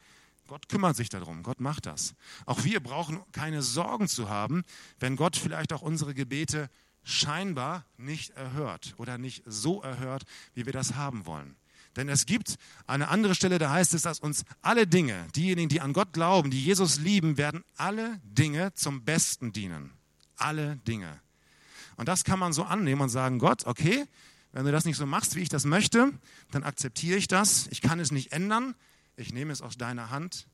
Gott 0.49 0.67
kümmert 0.67 0.95
sich 0.95 1.09
darum, 1.09 1.43
Gott 1.43 1.59
macht 1.59 1.85
das. 1.85 2.15
Auch 2.47 2.63
wir 2.63 2.79
brauchen 2.79 3.21
keine 3.33 3.61
Sorgen 3.61 4.07
zu 4.07 4.29
haben, 4.29 4.63
wenn 4.99 5.15
Gott 5.15 5.37
vielleicht 5.37 5.71
auch 5.73 5.83
unsere 5.83 6.15
Gebete 6.15 6.71
scheinbar 7.03 7.85
nicht 7.97 8.31
erhört 8.31 8.95
oder 8.97 9.19
nicht 9.19 9.43
so 9.45 9.83
erhört, 9.83 10.23
wie 10.55 10.65
wir 10.65 10.73
das 10.73 10.95
haben 10.95 11.27
wollen. 11.27 11.55
Denn 11.95 12.09
es 12.09 12.25
gibt 12.25 12.55
eine 12.87 13.09
andere 13.09 13.35
Stelle, 13.35 13.59
da 13.59 13.69
heißt 13.69 13.93
es, 13.93 14.01
dass 14.01 14.19
uns 14.19 14.43
alle 14.63 14.87
Dinge, 14.87 15.27
diejenigen, 15.35 15.69
die 15.69 15.81
an 15.81 15.93
Gott 15.93 16.13
glauben, 16.13 16.49
die 16.49 16.63
Jesus 16.63 16.97
lieben, 16.97 17.37
werden 17.37 17.63
alle 17.77 18.19
Dinge 18.23 18.73
zum 18.73 19.03
Besten 19.03 19.53
dienen. 19.53 19.91
Alle 20.35 20.77
Dinge. 20.77 21.19
Und 21.95 22.07
das 22.07 22.23
kann 22.23 22.39
man 22.39 22.53
so 22.53 22.63
annehmen 22.63 23.01
und 23.01 23.09
sagen, 23.09 23.37
Gott, 23.37 23.67
okay, 23.67 24.07
wenn 24.51 24.65
du 24.65 24.71
das 24.71 24.85
nicht 24.85 24.97
so 24.97 25.05
machst, 25.05 25.35
wie 25.35 25.41
ich 25.41 25.49
das 25.49 25.65
möchte, 25.65 26.11
dann 26.49 26.63
akzeptiere 26.63 27.17
ich 27.17 27.27
das. 27.27 27.67
Ich 27.67 27.81
kann 27.81 27.99
es 27.99 28.11
nicht 28.11 28.31
ändern. 28.31 28.73
Ich 29.19 29.33
nehme 29.33 29.51
es 29.51 29.61
aus 29.61 29.77
deiner 29.77 30.11
Hand. 30.11 30.47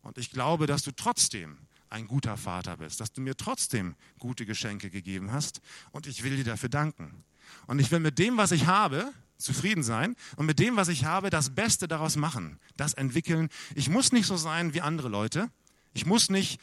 Und 0.00 0.16
ich 0.16 0.30
glaube, 0.30 0.66
dass 0.66 0.82
du 0.82 0.92
trotzdem 0.92 1.58
ein 1.90 2.06
guter 2.06 2.38
Vater 2.38 2.78
bist, 2.78 3.00
dass 3.00 3.12
du 3.12 3.20
mir 3.20 3.36
trotzdem 3.36 3.96
gute 4.18 4.46
Geschenke 4.46 4.88
gegeben 4.88 5.30
hast. 5.30 5.60
Und 5.90 6.06
ich 6.06 6.22
will 6.22 6.36
dir 6.36 6.44
dafür 6.44 6.70
danken. 6.70 7.22
Und 7.66 7.80
ich 7.80 7.90
will 7.90 8.00
mit 8.00 8.18
dem, 8.18 8.38
was 8.38 8.50
ich 8.50 8.66
habe, 8.66 9.12
zufrieden 9.36 9.82
sein 9.82 10.16
und 10.36 10.46
mit 10.46 10.58
dem, 10.58 10.76
was 10.76 10.88
ich 10.88 11.04
habe, 11.04 11.28
das 11.28 11.54
Beste 11.54 11.86
daraus 11.86 12.16
machen, 12.16 12.58
das 12.76 12.94
entwickeln. 12.94 13.50
Ich 13.74 13.90
muss 13.90 14.12
nicht 14.12 14.26
so 14.26 14.36
sein 14.36 14.72
wie 14.72 14.80
andere 14.80 15.08
Leute. 15.08 15.50
Ich 15.92 16.06
muss 16.06 16.30
nicht 16.30 16.60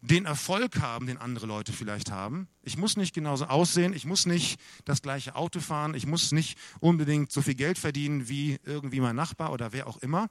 den 0.00 0.26
Erfolg 0.26 0.80
haben, 0.80 1.06
den 1.06 1.18
andere 1.18 1.46
Leute 1.46 1.72
vielleicht 1.72 2.10
haben. 2.10 2.48
Ich 2.62 2.76
muss 2.76 2.96
nicht 2.96 3.14
genauso 3.14 3.46
aussehen, 3.46 3.94
ich 3.94 4.04
muss 4.04 4.26
nicht 4.26 4.58
das 4.84 5.02
gleiche 5.02 5.34
Auto 5.34 5.60
fahren, 5.60 5.94
ich 5.94 6.06
muss 6.06 6.32
nicht 6.32 6.58
unbedingt 6.80 7.30
so 7.30 7.42
viel 7.42 7.54
Geld 7.54 7.78
verdienen 7.78 8.28
wie 8.28 8.58
irgendwie 8.64 9.00
mein 9.00 9.16
Nachbar 9.16 9.52
oder 9.52 9.72
wer 9.72 9.86
auch 9.86 9.98
immer. 9.98 10.28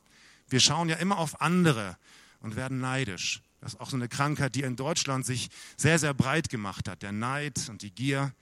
Wir 0.53 0.59
schauen 0.59 0.87
ja 0.87 0.97
immer 0.97 1.17
auf 1.17 1.41
andere 1.41 1.97
und 2.39 2.55
werden 2.55 2.79
neidisch. 2.79 3.41
Das 3.59 3.73
ist 3.73 3.79
auch 3.79 3.89
so 3.89 3.95
eine 3.95 4.07
Krankheit, 4.07 4.53
die 4.53 4.61
in 4.61 4.75
Deutschland 4.75 5.25
sich 5.25 5.49
sehr, 5.77 5.97
sehr 5.97 6.13
breit 6.13 6.49
gemacht 6.49 6.87
hat. 6.87 7.01
Der 7.01 7.11
Neid 7.11 7.69
und 7.69 7.81
die 7.81 7.89
Gier. 7.89 8.33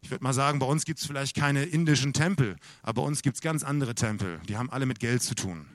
Ich 0.00 0.12
würde 0.12 0.22
mal 0.22 0.32
sagen, 0.32 0.60
bei 0.60 0.66
uns 0.66 0.84
gibt 0.84 1.00
es 1.00 1.06
vielleicht 1.06 1.34
keine 1.34 1.64
indischen 1.64 2.12
Tempel, 2.12 2.54
aber 2.82 3.02
bei 3.02 3.08
uns 3.08 3.22
gibt 3.22 3.38
es 3.38 3.40
ganz 3.40 3.64
andere 3.64 3.96
Tempel. 3.96 4.38
Die 4.48 4.56
haben 4.56 4.70
alle 4.70 4.86
mit 4.86 5.00
Geld 5.00 5.20
zu 5.20 5.34
tun. 5.34 5.66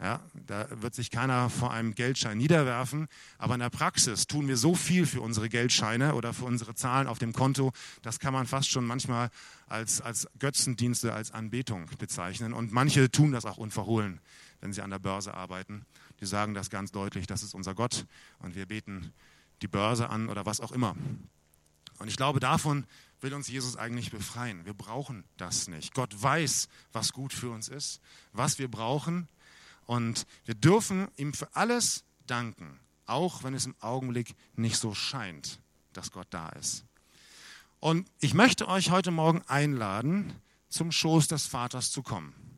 Ja, 0.00 0.20
da 0.48 0.66
wird 0.82 0.96
sich 0.96 1.12
keiner 1.12 1.48
vor 1.48 1.70
einem 1.70 1.94
Geldschein 1.94 2.36
niederwerfen, 2.36 3.06
aber 3.38 3.54
in 3.54 3.60
der 3.60 3.70
Praxis 3.70 4.26
tun 4.26 4.48
wir 4.48 4.56
so 4.56 4.74
viel 4.74 5.06
für 5.06 5.20
unsere 5.20 5.48
Geldscheine 5.48 6.16
oder 6.16 6.34
für 6.34 6.46
unsere 6.46 6.74
Zahlen 6.74 7.06
auf 7.06 7.20
dem 7.20 7.32
Konto, 7.32 7.72
das 8.02 8.18
kann 8.18 8.32
man 8.32 8.48
fast 8.48 8.68
schon 8.68 8.84
manchmal 8.84 9.30
als, 9.68 10.00
als 10.00 10.26
Götzendienste, 10.40 11.12
als 11.12 11.30
Anbetung 11.30 11.86
bezeichnen. 12.00 12.52
Und 12.52 12.72
manche 12.72 13.12
tun 13.12 13.30
das 13.30 13.44
auch 13.44 13.58
unverhohlen, 13.58 14.20
wenn 14.62 14.72
sie 14.72 14.80
an 14.80 14.90
der 14.90 14.98
Börse 14.98 15.34
arbeiten. 15.34 15.84
Die 16.20 16.26
sagen 16.26 16.54
das 16.54 16.70
ganz 16.70 16.92
deutlich, 16.92 17.26
das 17.26 17.42
ist 17.42 17.54
unser 17.54 17.74
Gott 17.74 18.06
und 18.38 18.54
wir 18.54 18.64
beten 18.64 19.12
die 19.60 19.68
Börse 19.68 20.08
an 20.08 20.30
oder 20.30 20.46
was 20.46 20.60
auch 20.60 20.72
immer. 20.72 20.96
Und 21.98 22.08
ich 22.08 22.16
glaube, 22.16 22.40
davon 22.40 22.86
will 23.20 23.34
uns 23.34 23.48
Jesus 23.48 23.76
eigentlich 23.76 24.10
befreien. 24.10 24.64
Wir 24.64 24.72
brauchen 24.72 25.24
das 25.36 25.68
nicht. 25.68 25.94
Gott 25.94 26.14
weiß, 26.20 26.68
was 26.92 27.12
gut 27.12 27.32
für 27.32 27.50
uns 27.50 27.68
ist, 27.68 28.00
was 28.32 28.58
wir 28.58 28.70
brauchen 28.70 29.28
und 29.86 30.26
wir 30.44 30.54
dürfen 30.54 31.08
ihm 31.16 31.34
für 31.34 31.54
alles 31.54 32.04
danken, 32.26 32.78
auch 33.06 33.42
wenn 33.42 33.54
es 33.54 33.66
im 33.66 33.74
Augenblick 33.80 34.34
nicht 34.54 34.76
so 34.76 34.94
scheint, 34.94 35.60
dass 35.92 36.12
Gott 36.12 36.28
da 36.30 36.48
ist. 36.50 36.84
Und 37.80 38.08
ich 38.20 38.32
möchte 38.32 38.68
euch 38.68 38.92
heute 38.92 39.10
Morgen 39.10 39.42
einladen, 39.48 40.32
zum 40.68 40.92
Schoß 40.92 41.26
des 41.26 41.46
Vaters 41.46 41.90
zu 41.90 42.02
kommen. 42.02 42.51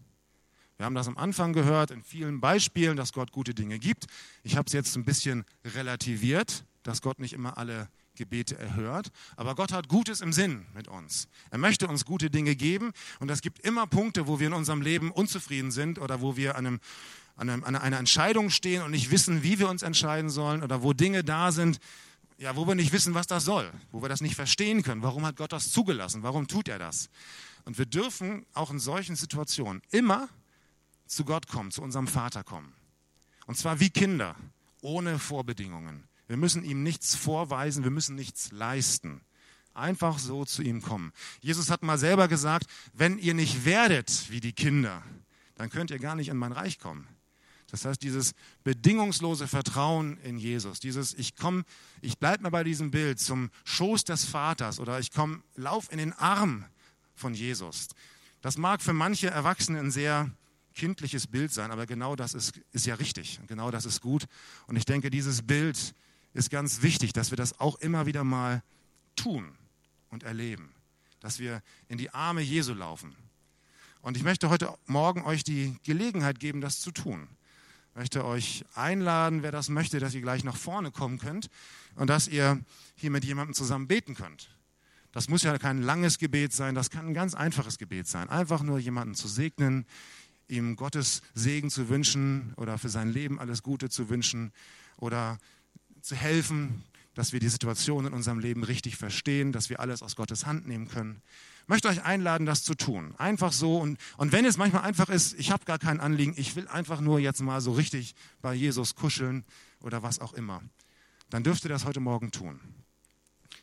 Wir 0.77 0.87
haben 0.87 0.95
das 0.95 1.07
am 1.07 1.17
Anfang 1.17 1.53
gehört 1.53 1.91
in 1.91 2.03
vielen 2.03 2.41
Beispielen, 2.41 2.97
dass 2.97 3.13
Gott 3.13 3.31
gute 3.31 3.55
Dinge 3.55 3.79
gibt. 3.79 4.07
Ich 4.43 4.57
habe 4.57 4.67
es 4.67 4.73
jetzt 4.73 4.97
ein 4.97 5.05
bisschen 5.05 5.45
relativiert, 5.65 6.65
dass 6.83 7.01
Gott 7.01 7.21
nicht 7.21 7.33
immer 7.33 7.59
alle 7.59 7.89
Gebete 8.17 8.59
erhört. 8.59 9.09
Aber 9.37 9.55
Gott 9.55 9.73
hat 9.73 9.89
Gutes 9.89 10.21
im 10.21 10.33
Sinn 10.33 10.67
mit 10.75 10.89
uns. 10.89 11.29
Er 11.51 11.59
möchte 11.59 11.87
uns 11.87 12.05
gute 12.05 12.31
Dinge 12.31 12.57
geben. 12.57 12.93
Und 13.21 13.31
es 13.31 13.41
gibt 13.41 13.61
immer 13.61 13.87
Punkte, 13.87 14.27
wo 14.27 14.41
wir 14.41 14.49
in 14.49 14.53
unserem 14.53 14.83
Leben 14.83 15.11
unzufrieden 15.11 15.71
sind 15.71 15.99
oder 16.01 16.21
wo 16.21 16.37
wir 16.37 16.57
an, 16.57 16.67
einem, 16.67 16.81
an, 17.37 17.51
einem, 17.51 17.65
an 17.65 17.77
einer 17.77 17.99
Entscheidung 17.99 18.51
stehen 18.51 18.83
und 18.83 18.91
nicht 18.91 19.11
wissen, 19.11 19.43
wie 19.43 19.59
wir 19.59 19.69
uns 19.69 19.83
entscheiden 19.83 20.31
sollen 20.31 20.63
oder 20.63 20.83
wo 20.83 20.93
Dinge 20.93 21.23
da 21.23 21.53
sind, 21.53 21.79
ja, 22.37 22.57
wo 22.57 22.67
wir 22.67 22.75
nicht 22.75 22.93
wissen, 22.93 23.15
was 23.15 23.29
das 23.29 23.45
soll, 23.45 23.71
wo 23.93 24.03
wir 24.03 24.09
das 24.09 24.21
nicht 24.21 24.35
verstehen 24.35 24.83
können. 24.83 25.03
Warum 25.03 25.25
hat 25.25 25.37
Gott 25.37 25.53
das 25.53 25.71
zugelassen? 25.71 26.25
Warum 26.25 26.49
tut 26.49 26.69
er 26.69 26.81
das? 26.81 27.09
Und 27.65 27.79
wir 27.79 27.87
dürfen 27.87 28.45
auch 28.55 28.71
in 28.73 28.81
solchen 28.81 29.15
Situationen 29.15 29.83
immer 29.91 30.29
zu 31.07 31.25
Gott 31.25 31.49
kommen, 31.49 31.71
zu 31.71 31.83
unserem 31.83 32.07
Vater 32.07 32.45
kommen. 32.45 32.73
Und 33.47 33.57
zwar 33.57 33.81
wie 33.81 33.91
Kinder, 33.91 34.37
ohne 34.81 35.19
Vorbedingungen. 35.19 36.09
Wir 36.27 36.37
müssen 36.37 36.65
ihm 36.65 36.83
nichts 36.83 37.15
vorweisen, 37.15 37.85
wir 37.85 37.91
müssen 37.91 38.15
nichts 38.15 38.53
leisten. 38.53 39.21
Einfach 39.75 40.19
so 40.19 40.45
zu 40.45 40.63
ihm 40.63 40.83
kommen. 40.83 41.13
Jesus 41.41 41.71
hat 41.71 41.83
mal 41.83 41.99
selber 41.99 42.29
gesagt, 42.29 42.67
wenn 42.93 43.19
ihr 43.19 43.35
nicht 43.35 43.65
werdet 43.65 44.31
wie 44.31 44.41
die 44.41 44.53
Kinder, 44.53 45.03
dann 45.57 45.71
könnt 45.71 45.91
ihr 45.91 45.99
gar 45.99 46.15
nicht 46.15 46.29
in 46.29 46.37
mein 46.37 46.53
Reich 46.53 46.79
kommen. 46.79 47.09
Das 47.71 47.85
heißt, 47.85 48.03
dieses 48.03 48.35
bedingungslose 48.63 49.49
Vertrauen 49.49 50.17
in 50.19 50.39
Jesus, 50.39 50.79
dieses 50.79 51.13
ich 51.15 51.35
komme, 51.35 51.65
ich 52.03 52.19
bleibe 52.19 52.45
mal 52.45 52.51
bei 52.51 52.63
diesem 52.63 52.93
Bild 52.93 53.19
zum 53.19 53.51
Schoß 53.65 54.05
des 54.05 54.25
Vaters 54.25 54.79
oder 54.79 55.01
ich 55.01 55.11
komme, 55.11 55.43
lauf 55.57 55.91
in 55.91 55.99
den 55.99 56.13
Arm 56.13 56.65
von 57.17 57.35
Jesus. 57.35 57.89
Das 58.43 58.59
mag 58.59 58.81
für 58.81 58.93
manche 58.93 59.29
Erwachsene 59.29 59.81
ein 59.81 59.91
sehr 59.91 60.31
kindliches 60.75 61.27
Bild 61.27 61.53
sein, 61.53 61.71
aber 61.71 61.87
genau 61.87 62.17
das 62.17 62.35
ist, 62.35 62.61
ist 62.73 62.87
ja 62.87 62.95
richtig. 62.97 63.41
Genau 63.47 63.71
das 63.71 63.85
ist 63.87 64.01
gut. 64.01 64.25
Und 64.67 64.77
ich 64.77 64.85
denke, 64.85 65.11
dieses 65.11 65.43
Bild 65.43 65.95
ist 66.33 66.51
ganz 66.51 66.83
wichtig, 66.83 67.13
dass 67.13 67.31
wir 67.31 67.37
das 67.37 67.61
auch 67.61 67.77
immer 67.77 68.07
wieder 68.07 68.25
mal 68.25 68.63
tun 69.17 69.57
und 70.11 70.23
erleben, 70.23 70.75
dass 71.21 71.39
wir 71.39 71.63
in 71.89 71.99
die 71.99 72.11
Arme 72.11 72.41
Jesu 72.41 72.75
laufen. 72.75 73.15
Und 74.03 74.17
ich 74.17 74.23
möchte 74.23 74.51
heute 74.51 74.77
Morgen 74.87 75.25
euch 75.25 75.45
die 75.45 75.77
Gelegenheit 75.83 76.39
geben, 76.39 76.61
das 76.61 76.81
zu 76.81 76.91
tun. 76.91 77.29
Ich 77.91 77.97
möchte 77.97 78.25
euch 78.25 78.65
einladen, 78.75 79.43
wer 79.43 79.53
das 79.53 79.69
möchte, 79.69 80.01
dass 80.01 80.15
ihr 80.15 80.21
gleich 80.21 80.45
nach 80.45 80.57
vorne 80.57 80.91
kommen 80.91 81.19
könnt 81.19 81.49
und 81.95 82.11
dass 82.11 82.27
ihr 82.29 82.61
hier 82.97 83.11
mit 83.11 83.25
jemandem 83.25 83.55
zusammen 83.55 83.87
beten 83.87 84.15
könnt. 84.15 84.51
Das 85.13 85.29
muss 85.29 85.45
ja 85.45 85.57
kein 85.59 85.81
langes 85.81 86.19
Gebet 86.19 86.53
sein, 86.53 86.75
das 86.75 86.91
kann 86.91 87.07
ein 87.07 87.15
ganz 87.15 87.35
einfaches 87.35 87.79
Gebet 87.79 88.09
sein. 88.09 88.29
Einfach 88.29 88.65
nur 88.65 88.81
jemanden 88.81 89.15
zu 89.15 89.29
segnen, 89.29 89.87
ihm 90.49 90.77
Gottes 90.77 91.23
Segen 91.35 91.71
zu 91.71 91.89
wünschen 91.89 92.53
oder 92.57 92.79
für 92.79 92.89
sein 92.89 93.13
Leben 93.13 93.39
alles 93.39 93.63
Gute 93.63 93.89
zu 93.89 94.09
wünschen 94.09 94.53
oder 94.99 95.39
zu 96.01 96.15
helfen, 96.15 96.83
dass 97.15 97.33
wir 97.33 97.41
die 97.41 97.49
Situation 97.49 98.07
in 98.07 98.13
unserem 98.13 98.39
Leben 98.39 98.65
richtig 98.65 98.97
verstehen, 98.97 99.53
dass 99.53 99.71
wir 99.71 99.81
alles 99.81 100.03
aus 100.03 100.17
Gottes 100.17 100.47
Hand 100.47 100.67
nehmen 100.67 100.89
können. 100.89 101.23
Ich 101.63 101.69
möchte 101.69 101.89
euch 101.89 102.03
einladen, 102.03 102.45
das 102.45 102.63
zu 102.63 102.75
tun. 102.75 103.15
Einfach 103.17 103.53
so. 103.53 103.79
Und, 103.79 103.99
und 104.19 104.33
wenn 104.33 104.45
es 104.45 104.59
manchmal 104.59 104.83
einfach 104.83 105.09
ist, 105.09 105.39
ich 105.39 105.51
habe 105.51 105.65
gar 105.65 105.79
kein 105.79 106.01
Anliegen, 106.01 106.35
ich 106.37 106.57
will 106.57 106.69
einfach 106.69 107.01
nur 107.01 107.21
jetzt 107.21 107.41
mal 107.41 107.61
so 107.61 107.73
richtig 107.73 108.15
bei 108.43 108.53
Jesus 108.53 108.95
kuscheln 108.95 109.45
oder 109.81 110.03
was 110.03 110.19
auch 110.19 110.35
immer, 110.35 110.63
dann 111.31 111.43
dürft 111.43 111.65
ihr 111.65 111.71
das 111.71 111.85
heute 111.85 112.01
Morgen 112.01 112.33
tun. 112.33 112.61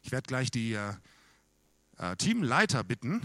Ich 0.02 0.12
werde 0.12 0.28
gleich 0.28 0.50
die 0.50 0.74
äh, 0.74 0.94
äh 1.98 2.16
Teamleiter 2.16 2.84
bitten, 2.84 3.22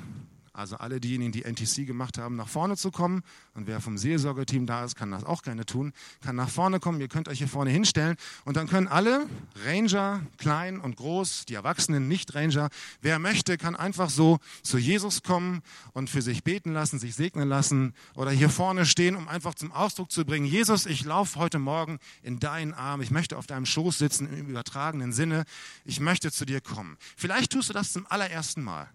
also 0.56 0.76
alle 0.76 1.00
diejenigen, 1.00 1.32
die 1.32 1.44
NTC 1.44 1.86
gemacht 1.86 2.18
haben, 2.18 2.36
nach 2.36 2.48
vorne 2.48 2.76
zu 2.76 2.90
kommen. 2.90 3.22
Und 3.54 3.66
wer 3.66 3.80
vom 3.80 3.98
Seelsorgeteam 3.98 4.66
da 4.66 4.84
ist, 4.84 4.96
kann 4.96 5.10
das 5.10 5.24
auch 5.24 5.42
gerne 5.42 5.66
tun. 5.66 5.92
Kann 6.22 6.36
nach 6.36 6.48
vorne 6.48 6.80
kommen. 6.80 7.00
Ihr 7.00 7.08
könnt 7.08 7.28
euch 7.28 7.38
hier 7.38 7.48
vorne 7.48 7.70
hinstellen. 7.70 8.16
Und 8.44 8.56
dann 8.56 8.66
können 8.66 8.88
alle, 8.88 9.26
Ranger, 9.66 10.22
klein 10.38 10.80
und 10.80 10.96
groß, 10.96 11.44
die 11.44 11.54
Erwachsenen, 11.54 12.08
Nicht-Ranger, 12.08 12.70
wer 13.02 13.18
möchte, 13.18 13.58
kann 13.58 13.76
einfach 13.76 14.08
so 14.08 14.38
zu 14.62 14.78
Jesus 14.78 15.22
kommen 15.22 15.62
und 15.92 16.08
für 16.08 16.22
sich 16.22 16.42
beten 16.42 16.72
lassen, 16.72 16.98
sich 16.98 17.14
segnen 17.14 17.48
lassen 17.48 17.92
oder 18.14 18.30
hier 18.30 18.48
vorne 18.48 18.86
stehen, 18.86 19.16
um 19.16 19.28
einfach 19.28 19.54
zum 19.54 19.72
Ausdruck 19.72 20.10
zu 20.10 20.24
bringen, 20.24 20.46
Jesus, 20.46 20.86
ich 20.86 21.04
laufe 21.04 21.38
heute 21.38 21.58
Morgen 21.58 21.98
in 22.22 22.38
deinen 22.40 22.72
Arm. 22.72 23.02
Ich 23.02 23.10
möchte 23.10 23.36
auf 23.36 23.46
deinem 23.46 23.66
Schoß 23.66 23.98
sitzen 23.98 24.32
im 24.32 24.48
übertragenen 24.48 25.12
Sinne. 25.12 25.44
Ich 25.84 26.00
möchte 26.00 26.32
zu 26.32 26.46
dir 26.46 26.60
kommen. 26.60 26.96
Vielleicht 27.16 27.52
tust 27.52 27.68
du 27.68 27.72
das 27.72 27.92
zum 27.92 28.06
allerersten 28.08 28.62
Mal. 28.62 28.88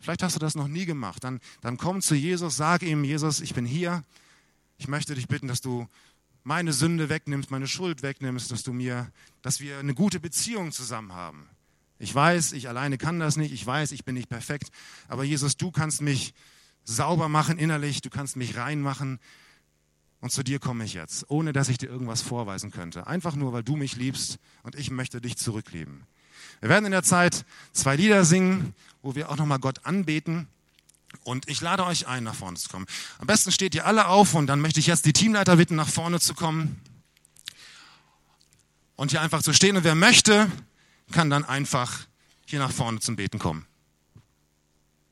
Vielleicht 0.00 0.22
hast 0.22 0.34
du 0.34 0.40
das 0.40 0.54
noch 0.54 0.68
nie 0.68 0.86
gemacht. 0.86 1.22
Dann, 1.22 1.40
dann 1.60 1.76
komm 1.76 2.00
zu 2.00 2.14
Jesus, 2.14 2.56
sag 2.56 2.82
ihm, 2.82 3.04
Jesus, 3.04 3.40
ich 3.40 3.54
bin 3.54 3.66
hier. 3.66 4.02
Ich 4.78 4.88
möchte 4.88 5.14
dich 5.14 5.28
bitten, 5.28 5.46
dass 5.46 5.60
du 5.60 5.86
meine 6.42 6.72
Sünde 6.72 7.08
wegnimmst, 7.08 7.50
meine 7.50 7.68
Schuld 7.68 8.02
wegnimmst, 8.02 8.50
dass 8.50 8.62
du 8.62 8.72
mir, 8.72 9.12
dass 9.42 9.60
wir 9.60 9.78
eine 9.78 9.94
gute 9.94 10.20
Beziehung 10.20 10.72
zusammen 10.72 11.12
haben. 11.12 11.48
Ich 11.98 12.14
weiß, 12.14 12.52
ich 12.52 12.68
alleine 12.68 12.96
kann 12.96 13.20
das 13.20 13.36
nicht. 13.36 13.52
Ich 13.52 13.64
weiß, 13.64 13.92
ich 13.92 14.06
bin 14.06 14.14
nicht 14.14 14.30
perfekt. 14.30 14.70
Aber 15.06 15.22
Jesus, 15.22 15.58
du 15.58 15.70
kannst 15.70 16.00
mich 16.00 16.32
sauber 16.84 17.28
machen 17.28 17.58
innerlich. 17.58 18.00
Du 18.00 18.08
kannst 18.08 18.36
mich 18.36 18.56
reinmachen. 18.56 19.20
Und 20.20 20.32
zu 20.32 20.42
dir 20.42 20.58
komme 20.58 20.84
ich 20.84 20.94
jetzt, 20.94 21.30
ohne 21.30 21.52
dass 21.52 21.68
ich 21.68 21.78
dir 21.78 21.88
irgendwas 21.88 22.22
vorweisen 22.22 22.70
könnte. 22.70 23.06
Einfach 23.06 23.36
nur, 23.36 23.52
weil 23.52 23.62
du 23.62 23.76
mich 23.76 23.96
liebst 23.96 24.38
und 24.62 24.76
ich 24.76 24.90
möchte 24.90 25.20
dich 25.20 25.36
zurücklieben. 25.36 26.04
Wir 26.60 26.68
werden 26.68 26.84
in 26.86 26.92
der 26.92 27.02
Zeit 27.02 27.44
zwei 27.72 27.96
Lieder 27.96 28.24
singen, 28.24 28.74
wo 29.02 29.14
wir 29.14 29.30
auch 29.30 29.36
nochmal 29.36 29.58
Gott 29.58 29.84
anbeten. 29.84 30.46
Und 31.24 31.48
ich 31.48 31.60
lade 31.60 31.84
euch 31.84 32.06
ein, 32.06 32.24
nach 32.24 32.34
vorne 32.34 32.56
zu 32.56 32.68
kommen. 32.68 32.86
Am 33.18 33.26
besten 33.26 33.50
steht 33.50 33.74
ihr 33.74 33.86
alle 33.86 34.06
auf 34.06 34.34
und 34.34 34.46
dann 34.46 34.60
möchte 34.60 34.80
ich 34.80 34.86
jetzt 34.86 35.06
die 35.06 35.12
Teamleiter 35.12 35.56
bitten, 35.56 35.74
nach 35.74 35.88
vorne 35.88 36.20
zu 36.20 36.34
kommen. 36.34 36.80
Und 38.96 39.10
hier 39.10 39.20
einfach 39.20 39.42
zu 39.42 39.52
stehen. 39.52 39.76
Und 39.76 39.84
wer 39.84 39.94
möchte, 39.94 40.50
kann 41.10 41.30
dann 41.30 41.44
einfach 41.44 42.00
hier 42.46 42.58
nach 42.58 42.70
vorne 42.70 43.00
zum 43.00 43.16
Beten 43.16 43.38
kommen. 43.38 43.66